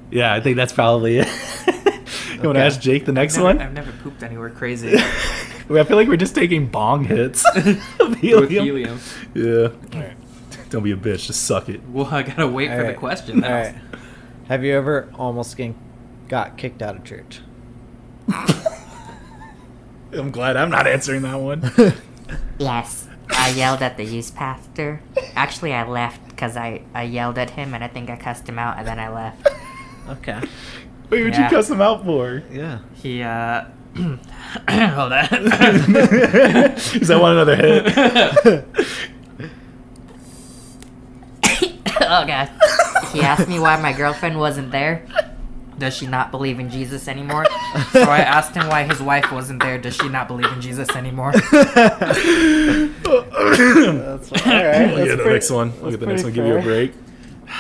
[0.09, 1.28] yeah, I think that's probably it.
[2.44, 2.68] You want to Okay.
[2.68, 3.62] ask Jake the next Never, one?
[3.62, 4.96] I've never pooped anywhere crazy
[5.70, 7.66] I feel like we're just taking bong hits of
[8.00, 8.66] with helium.
[8.66, 9.00] helium.
[9.34, 9.70] Yeah.
[10.70, 11.28] Don't be a bitch.
[11.28, 11.82] Just suck it.
[11.89, 12.98] Well, I gotta wait for the Alright.
[12.98, 13.44] question.
[13.44, 13.76] All right.
[14.50, 15.76] Have you ever almost getting,
[16.28, 17.39] got kicked out of church?
[20.14, 21.72] I'm glad I'm not answering that one.
[22.58, 25.02] Yes, I yelled at the youth pastor.
[25.36, 28.60] Actually, I left because I, I yelled at him and I think I cussed him
[28.60, 29.48] out and then I left.
[30.10, 30.42] Okay.
[31.12, 31.43] Wait, what'd Yeah.
[31.43, 32.41] you cuss him out for?
[32.51, 32.80] Yeah.
[32.95, 33.66] He uh.
[33.97, 35.28] hold on.
[36.72, 37.88] Is that one another hit?
[42.01, 42.49] oh god.
[43.12, 45.05] he asked me why my girlfriend wasn't there.
[45.78, 47.45] Does she not believe in Jesus anymore?
[47.91, 49.78] So I asked him why his wife wasn't there.
[49.78, 51.34] Does she not believe in Jesus anymore?
[51.51, 53.22] That's all
[54.45, 54.93] right.
[54.93, 55.74] We'll get the next one.
[55.82, 56.32] We'll get the next one.
[56.34, 56.93] Give you a break.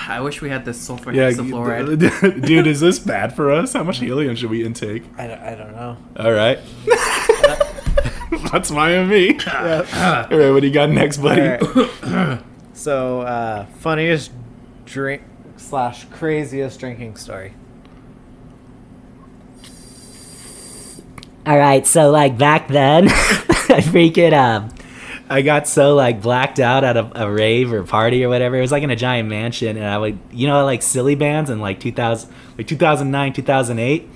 [0.07, 2.45] I wish we had this sulfur Yeah, hexafluoride.
[2.45, 3.73] dude, is this bad for us?
[3.73, 5.03] How much helium should we intake?
[5.17, 5.97] I don't, I don't know.
[6.17, 6.59] All right.
[8.51, 9.37] That's my and me.
[9.47, 11.41] All right, what do you got next, buddy?
[11.41, 12.41] Alright.
[12.73, 14.31] so, uh, funniest
[14.85, 15.23] drink
[15.57, 17.53] slash craziest drinking story.
[21.45, 24.69] All right, so like back then, I freaking um,
[25.31, 28.57] I got so like blacked out at a, a rave or party or whatever.
[28.57, 31.49] It was like in a giant mansion, and I would, you know, like silly bands
[31.49, 34.09] in like 2000, like 2009, 2008.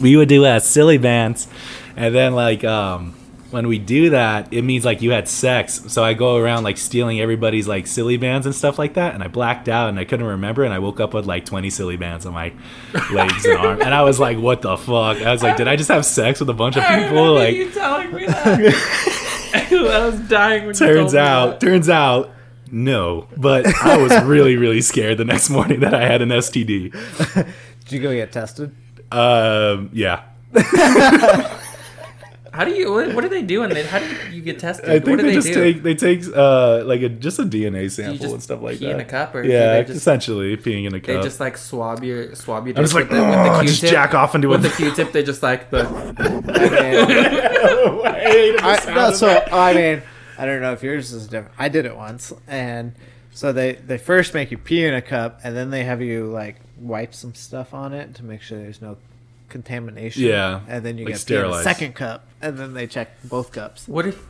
[0.00, 1.48] We would do uh, silly bands,
[1.96, 3.14] and then like um,
[3.50, 5.82] when we do that, it means like you had sex.
[5.88, 9.24] So I go around like stealing everybody's like silly bands and stuff like that, and
[9.24, 11.96] I blacked out and I couldn't remember, and I woke up with like 20 silly
[11.96, 12.52] bands on my
[13.12, 15.74] legs and arms, and I was like, "What the fuck?" I was like, "Did I
[15.74, 19.22] just have sex with a bunch of people?" Like, you telling me that.
[19.70, 21.66] I was dying when you told turns me out, that.
[21.66, 22.30] turns out,
[22.70, 23.28] no.
[23.36, 26.92] But I was really, really scared the next morning that I had an STD.
[27.84, 28.74] Did you go get tested?
[29.12, 30.22] Um, yeah.
[32.56, 32.90] How do you?
[32.90, 33.64] What, what do they do?
[33.64, 34.88] And how do you get tested?
[34.88, 35.54] I what think do they, they, just do?
[35.62, 38.94] take they take uh like a just a DNA sample and stuff like pee that.
[38.94, 41.16] in a cup, or yeah, just essentially peeing in a cup.
[41.16, 42.78] they just like swab your swab your?
[42.78, 44.74] I'm just like, with the, with "Oh, the just jack off into with a- the
[44.76, 45.12] Q-tip.
[45.12, 45.86] They just like the.
[48.06, 50.02] I, no, so I mean,
[50.38, 51.54] I don't know if yours is different.
[51.58, 52.94] I did it once, and
[53.32, 56.26] so they they first make you pee in a cup, and then they have you
[56.26, 58.96] like wipe some stuff on it to make sure there's no
[59.48, 60.22] contamination.
[60.22, 61.64] Yeah, and then you like get pee in a sterilized.
[61.64, 63.86] second cup, and then they check both cups.
[63.88, 64.24] What if?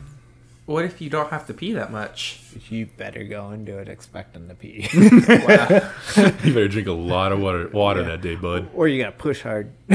[0.65, 2.41] What if you don't have to pee that much?
[2.69, 7.39] You better go and do it expecting to pee, you better drink a lot of
[7.39, 8.69] water water that day, bud.
[8.73, 9.71] or you gotta push hard.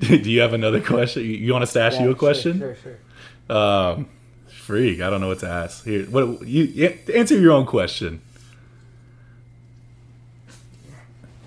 [0.00, 1.22] Do you have another question?
[1.22, 2.58] You, you want us to ask you a question?
[2.58, 3.56] Sure, sure.
[3.56, 4.08] Um,
[4.48, 5.84] freak, I don't know what to ask.
[5.84, 8.22] Here, what you yeah, answer your own question.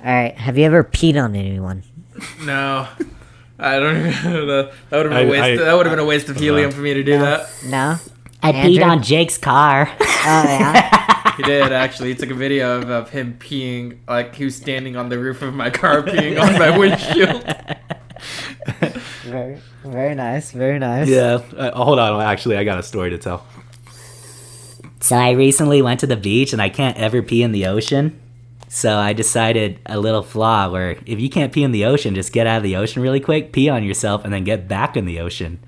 [0.06, 0.38] All right.
[0.38, 1.84] Have you ever peed on anyone?
[2.44, 2.88] No,
[3.60, 3.98] I don't.
[3.98, 5.62] Even, that would have been I- a waste.
[5.62, 7.50] I- that would have been a waste of helium for me to do that.
[7.66, 7.98] No.
[8.44, 8.80] I Andrew?
[8.82, 9.90] peed on Jake's car.
[10.28, 11.36] Oh yeah.
[11.38, 12.10] He did actually.
[12.10, 15.44] He took a video of, of him peeing, like he was standing on the roof
[15.44, 17.44] of my car peeing on my windshield.
[19.24, 20.52] very, very nice.
[20.52, 21.08] Very nice.
[21.08, 22.20] yeah, uh, hold on.
[22.24, 23.46] Actually, I got a story to tell.
[25.02, 28.20] So I recently went to the beach and I can't ever pee in the ocean.
[28.76, 32.34] So I decided a little flaw where if you can't pee in the ocean, just
[32.34, 35.06] get out of the ocean really quick, pee on yourself, and then get back in
[35.06, 35.60] the ocean.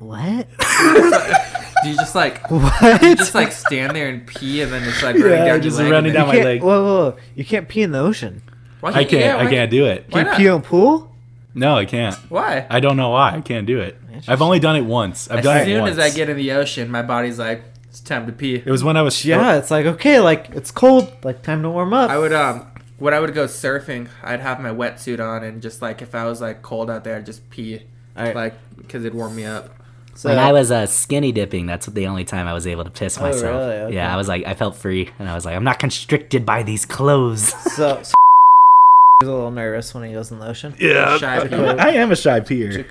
[0.00, 0.48] What?
[0.58, 3.02] Do you just like What?
[3.02, 5.76] you just like stand there and pee and then it's like running Yeah, down just
[5.78, 5.92] your leg?
[5.92, 6.60] running down my Can't- leg.
[6.62, 7.16] Whoa, whoa, whoa!
[7.36, 8.42] You can't pee in the ocean.
[8.80, 9.06] Why can't?
[9.06, 9.22] I can't.
[9.24, 10.10] yeah, I can't do it.
[10.10, 10.36] Can you not?
[10.38, 11.14] pee in a pool?
[11.54, 12.16] No, I can't.
[12.30, 12.66] Why?
[12.68, 13.36] I don't know why.
[13.36, 13.96] I can't do it.
[14.26, 15.30] I've only done it once.
[15.30, 15.92] I've As done it soon once.
[15.92, 17.71] as I get in the ocean, my body's like, it's
[18.02, 18.56] time to pee.
[18.56, 21.70] it was when I was Yeah, it's like okay, like it's cold, like time to
[21.70, 22.10] warm up.
[22.10, 22.66] I would um
[22.98, 26.24] when I would go surfing, I'd have my wetsuit on and just like if I
[26.26, 27.82] was like cold out there, I'd just pee,
[28.16, 28.34] Alright.
[28.36, 29.70] like because it'd warm me up.
[30.14, 32.90] so, when I was uh, skinny dipping, that's the only time I was able to
[32.90, 33.42] piss Oh, myself.
[33.44, 33.76] really?
[33.86, 33.94] Okay.
[33.96, 36.62] Yeah, I was like, I felt free, and I was like, I'm not constricted by
[36.62, 37.48] these clothes.
[37.74, 38.14] so, so
[39.20, 40.74] he's a little nervous when he goes in the ocean.
[40.78, 41.16] yeah.
[41.18, 41.36] Shy.
[41.38, 42.86] I am a shy peer.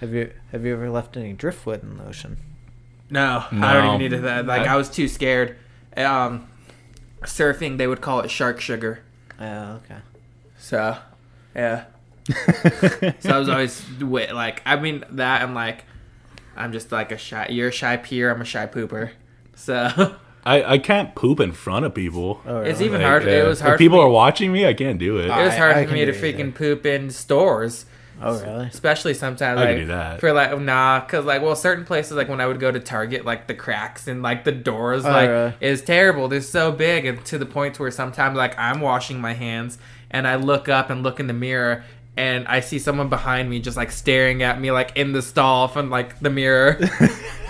[0.00, 2.36] Have you have you ever left any driftwood in the ocean?
[3.10, 4.46] No, I don't even need to that.
[4.46, 5.56] Like I- I was too scared.
[5.96, 6.46] Um,
[7.22, 9.00] surfing, they would call it shark sugar.
[9.40, 9.96] Oh, okay.
[10.58, 10.96] So,
[11.54, 11.84] yeah.
[13.20, 15.84] so I was always wi- like, I mean that, and like,
[16.56, 17.46] I'm just like a shy.
[17.50, 18.30] You're a shy peer.
[18.30, 19.10] I'm a shy pooper.
[19.54, 22.42] So I, I can't poop in front of people.
[22.46, 23.24] Oh, it's even Like, hard.
[23.26, 23.74] uh, It was hard.
[23.74, 25.26] if people for are watching me, I can't do it.
[25.26, 26.38] It was hard I for me to do it either.
[26.44, 27.86] freaking poop in stores.
[28.20, 28.66] Oh, really?
[28.66, 30.20] Especially sometimes I can like do that.
[30.20, 33.24] for like nah, cause like well certain places like when I would go to Target
[33.24, 35.54] like the cracks and like the doors Oh, like really?
[35.60, 36.28] is terrible.
[36.28, 39.78] They're so big and to the point where sometimes like I'm washing my hands
[40.10, 41.84] and I look up and look in the mirror
[42.16, 45.68] and I see someone behind me just like staring at me like in the stall
[45.68, 46.78] from like the mirror.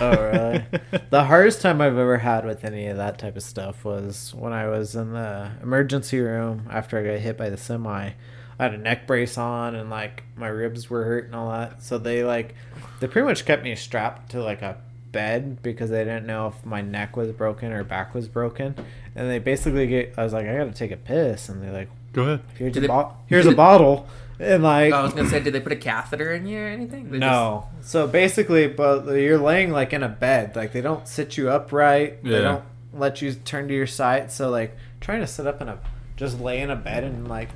[0.01, 0.63] Oh, really?
[1.09, 4.53] the hardest time I've ever had with any of that type of stuff was when
[4.53, 8.11] I was in the emergency room after I got hit by the semi.
[8.59, 11.81] I had a neck brace on and like my ribs were hurt and all that.
[11.81, 12.55] So they like
[12.99, 14.77] they pretty much kept me strapped to like a
[15.11, 18.75] bed because they didn't know if my neck was broken or back was broken.
[19.15, 21.71] And they basically get I was like I got to take a piss and they're
[21.71, 22.41] like Go ahead.
[22.57, 24.07] here's Did a they- bo- here's a bottle
[24.41, 26.67] and like oh, I was gonna say, did they put a catheter in you or
[26.67, 27.11] anything?
[27.11, 27.67] They no.
[27.81, 30.55] So basically, but you're laying like in a bed.
[30.55, 32.19] Like they don't sit you upright.
[32.23, 32.31] Yeah.
[32.31, 32.63] They don't
[32.93, 34.31] let you turn to your side.
[34.31, 35.77] So like trying to sit up in a
[36.15, 37.49] just lay in a bed and like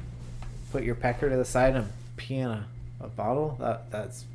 [0.73, 1.87] put your pecker to the side and
[2.17, 2.65] pee in a,
[2.99, 3.55] a bottle.
[3.59, 4.25] That that's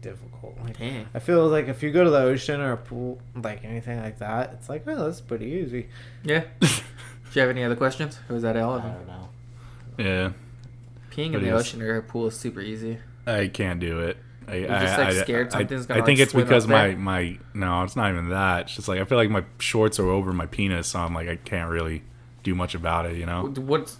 [0.00, 0.56] difficult.
[0.64, 1.06] Like, Dang.
[1.12, 4.20] I feel like if you go to the ocean or a pool, like anything like
[4.20, 5.88] that, it's like oh that's pretty easy.
[6.24, 6.44] Yeah.
[6.60, 6.68] Do
[7.34, 8.18] you have any other questions?
[8.30, 9.28] Or was that all of I don't know.
[9.98, 10.30] Yeah,
[11.10, 12.98] Peeing But in the ocean or a pool is super easy.
[13.26, 14.16] I can't do it.
[14.46, 16.32] I, You're I, just, like, I- scared I- something's I, gonna, I think like, it's
[16.32, 18.62] because my my no, it's not even that.
[18.62, 21.28] It's just like I feel like my shorts are over my penis, so I'm like
[21.28, 22.02] I can't really
[22.44, 23.16] do much about it.
[23.16, 23.52] You know.
[23.56, 23.98] What's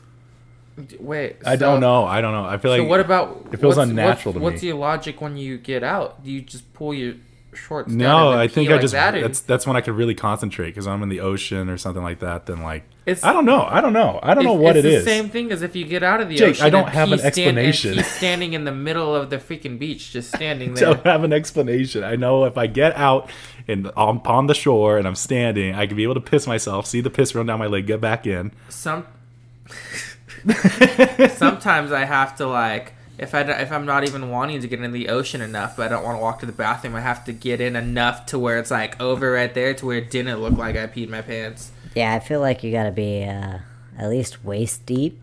[1.00, 1.36] wait?
[1.44, 2.04] I so- don't know.
[2.04, 2.44] I don't know.
[2.44, 3.46] I feel like so what about?
[3.52, 4.68] it feels what's- unnatural what's, to What's me.
[4.68, 6.22] your logic when you get out?
[6.24, 7.14] Do you just pull your
[7.54, 7.88] shorts?
[7.88, 10.68] down No, I think I like just that, that's that's when I could really concentrate
[10.70, 12.46] because I'm in the ocean or something like that.
[12.46, 13.66] Then like It's- I don't know.
[13.68, 14.20] I don't know.
[14.22, 15.04] I don't know what it's it the is.
[15.04, 16.66] Same thing as if you get out of the Jake, ocean.
[16.66, 17.94] I don't have an he's stand- explanation.
[17.94, 20.88] he's standing in the middle of the freaking beach, just standing there.
[20.90, 22.04] I don't have an explanation.
[22.04, 23.30] I know if I get out
[23.66, 26.86] and I'm on the shore and I'm standing, I can be able to piss myself,
[26.86, 28.52] see the piss run down my leg, get back in.
[28.68, 29.06] Some
[31.36, 34.80] sometimes I have to like if I don't- if I'm not even wanting to get
[34.80, 37.24] in the ocean enough, but I don't want to walk to the bathroom, I have
[37.24, 40.40] to get in enough to where it's like over right there to where it didn't
[40.40, 41.72] look like I peed my pants.
[41.96, 43.58] Yeah, I feel like you gotta be uh,
[43.98, 45.20] at least waist deep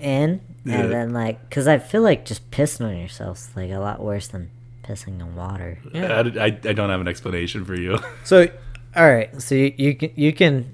[0.00, 0.82] in, Yeah.
[0.82, 4.00] and then like, cause I feel like just pissing on yourself is like a lot
[4.00, 4.50] worse than
[4.84, 5.78] pissing in water.
[5.92, 6.22] Yeah.
[6.36, 7.98] I, I, I don't have an explanation for you.
[8.22, 8.46] So,
[8.94, 9.42] all right.
[9.42, 10.72] So you, you can you can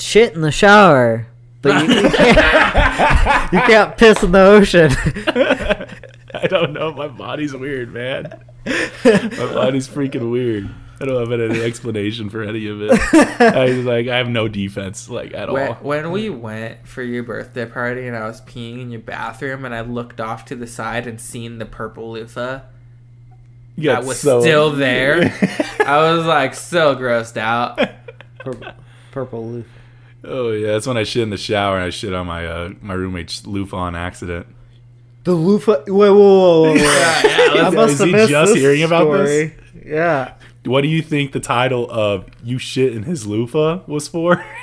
[0.00, 1.28] shit in the shower,
[1.62, 4.90] but you, you can't you can't piss in the ocean.
[6.34, 6.92] I don't know.
[6.92, 8.42] My body's weird, man.
[8.66, 10.68] My body's freaking weird.
[11.00, 12.92] I don't have any explanation for any of it.
[13.40, 15.74] I was like, I have no defense, like at When, all.
[15.74, 19.74] when we went for your birthday party and I was peeing in your bathroom and
[19.74, 22.60] I looked off to the side and seen the purple loofah
[23.74, 25.34] You got that was so- still there,
[25.84, 27.80] I was like so grossed out.
[28.38, 28.72] purple,
[29.10, 29.66] purple loop.
[30.24, 32.70] Oh yeah, that's when I shit in the shower and I shit on my uh,
[32.80, 34.46] my roommate's loofah on accident.
[35.24, 35.84] The loofah.
[35.86, 36.74] Wait, whoa, whoa, whoa, whoa.
[37.64, 39.26] I Is must have he missed just this hearing about story.
[39.26, 39.84] this?
[39.86, 40.34] Yeah.
[40.64, 44.44] What do you think the title of "You Shit in His Loofah" was for?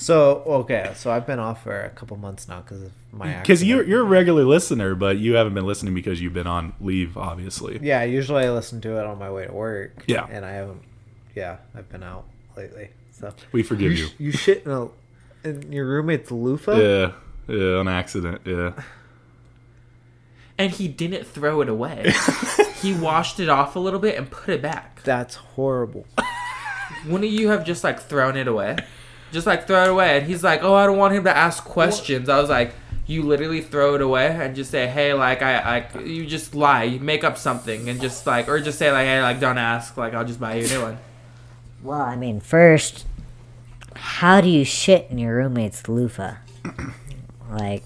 [0.00, 3.64] So okay, so I've been off for a couple months now because of my Because
[3.64, 7.18] you're you're a regular listener, but you haven't been listening because you've been on leave,
[7.18, 7.80] obviously.
[7.82, 10.04] Yeah, usually I listen to it on my way to work.
[10.06, 10.24] Yeah.
[10.30, 10.82] and I haven't.
[11.34, 12.26] Yeah, I've been out
[12.56, 12.90] lately.
[13.18, 14.06] So We forgive you.
[14.06, 14.88] sh- You shit in, a,
[15.44, 16.76] in your roommate's loofah.
[16.76, 17.12] Yeah,
[17.48, 18.40] yeah, on accident.
[18.44, 18.72] Yeah.
[20.56, 22.12] And he didn't throw it away.
[22.82, 25.02] he washed it off a little bit and put it back.
[25.04, 26.04] That's horrible.
[27.06, 28.76] Wouldn't you have just like thrown it away?
[29.30, 30.18] Just like throw it away.
[30.18, 32.74] And he's like, "Oh, I don't want him to ask questions." I was like,
[33.06, 35.58] "You literally throw it away and just say, hey, like I,
[35.94, 39.06] I, you just lie, you make up something, and just like, or just say like,
[39.06, 40.98] hey, like don't ask, like I'll just buy you a new one."
[41.82, 43.06] Well, I mean, first,
[43.94, 46.34] how do you shit in your roommate's loofah?
[47.50, 47.82] Like,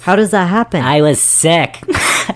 [0.00, 0.82] How does that happen?
[0.82, 1.78] I was sick.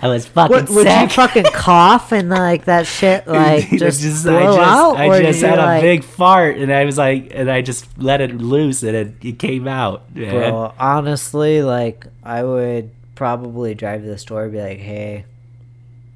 [0.02, 1.10] I was fucking what, would you sick.
[1.12, 4.96] fucking cough and like that shit like I just, blow I just, out?
[4.96, 7.50] I or just did you, had a like- big fart, and I was like, and
[7.50, 10.14] I just let it loose, and it, it came out.
[10.14, 10.30] man.
[10.30, 15.24] Bro, honestly, like I would probably drive to the store and be like, "Hey,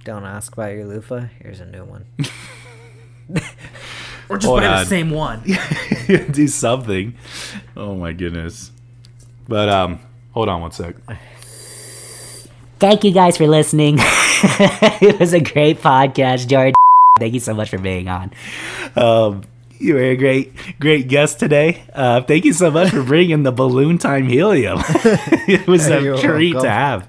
[0.05, 1.27] don't ask about your loofah.
[1.41, 2.07] Here's a new one."
[4.29, 5.43] Or just Hold buy the same one.
[6.31, 7.15] Do something.
[7.77, 8.71] Oh my goodness.
[9.49, 10.01] But um,
[10.33, 10.97] hold on one sec.
[12.79, 13.97] Thank you guys for listening.
[14.01, 16.75] it was a great podcast, George.
[17.19, 18.33] Thank you so much for being on.
[18.95, 19.45] Um,
[19.79, 21.83] you were a great, great guest today.
[21.95, 24.79] Uh, thank you so much for bringing the balloon time helium.
[25.49, 27.09] it was a You're treat to have.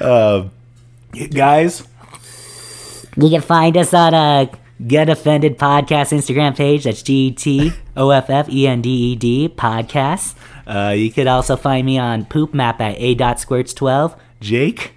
[0.00, 0.50] Um,
[1.32, 1.82] guys,
[3.16, 4.50] You can find us on a
[4.86, 6.84] Get Offended Podcast Instagram page.
[6.84, 10.34] That's G T O F F E N D E D podcast.
[10.66, 14.16] uh, you could also find me on Poop Map at A dot Squirts twelve.
[14.40, 14.94] Jake.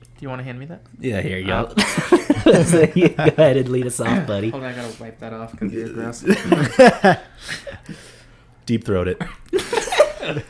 [0.00, 0.82] Do you want to hand me that?
[1.00, 1.72] Yeah, here you go.
[2.64, 4.50] so you go ahead and lead us off, buddy.
[4.50, 6.22] Hold on, I gotta wipe that off because you're gross.
[8.66, 9.22] Deep throat it.
[9.52, 10.42] it's,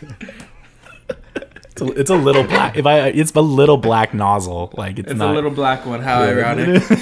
[1.81, 2.77] a, it's a little black.
[2.77, 4.71] If I, it's a little black nozzle.
[4.77, 5.31] Like it's, It's not.
[5.31, 6.01] a little black one.
[6.03, 6.83] How ironic.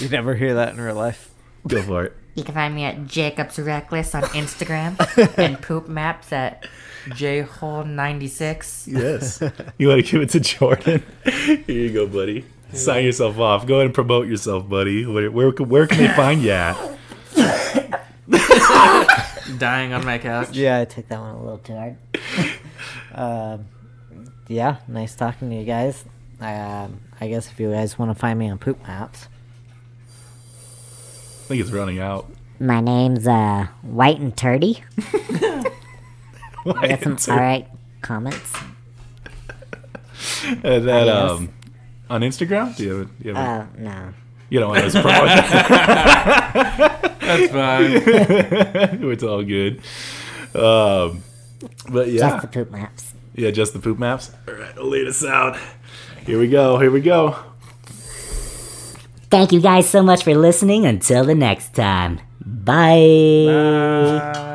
[0.00, 1.30] You never hear that in real life.
[1.68, 2.16] Go for it.
[2.34, 4.96] You can find me at Jacobs Reckless on Instagram
[5.38, 6.66] and Poop Maps at
[7.14, 8.88] J Hole ninety six.
[8.88, 9.42] Yes.
[9.78, 11.02] you want to give it to Jordan?
[11.24, 12.44] Here you go, buddy.
[12.72, 13.66] Sign yourself off.
[13.66, 15.04] Go ahead and promote yourself, buddy.
[15.04, 16.76] Where where, where can they find you at?
[19.58, 20.52] Dying on my couch.
[20.52, 21.96] Yeah, I took that one a little too hard.
[23.14, 23.66] um,
[24.48, 26.04] yeah, nice talking to you guys.
[26.40, 29.39] Um, I guess if you guys want to find me on Poop Maps, I
[31.50, 32.30] think it's running out.
[32.60, 34.80] My name's uh White and Turdy.
[36.62, 37.66] We got some alright
[38.02, 38.52] comments.
[40.62, 41.30] And then Adios.
[41.40, 41.48] um,
[42.10, 43.08] on Instagram, do you have?
[43.22, 44.12] Do you, have Oh, no.
[44.50, 45.24] you don't want us promote.
[47.20, 47.92] That's fine.
[49.10, 49.80] it's all good.
[50.54, 51.22] Um,
[51.90, 53.14] but yeah, Just the poop maps.
[53.34, 54.30] yeah, just the poop maps.
[54.46, 55.58] All right, I'll lead us out.
[56.26, 56.78] Here we go.
[56.78, 57.36] Here we go.
[59.30, 60.86] Thank you guys so much for listening.
[60.86, 62.20] Until the next time.
[62.44, 63.46] Bye.
[63.46, 64.49] Bye.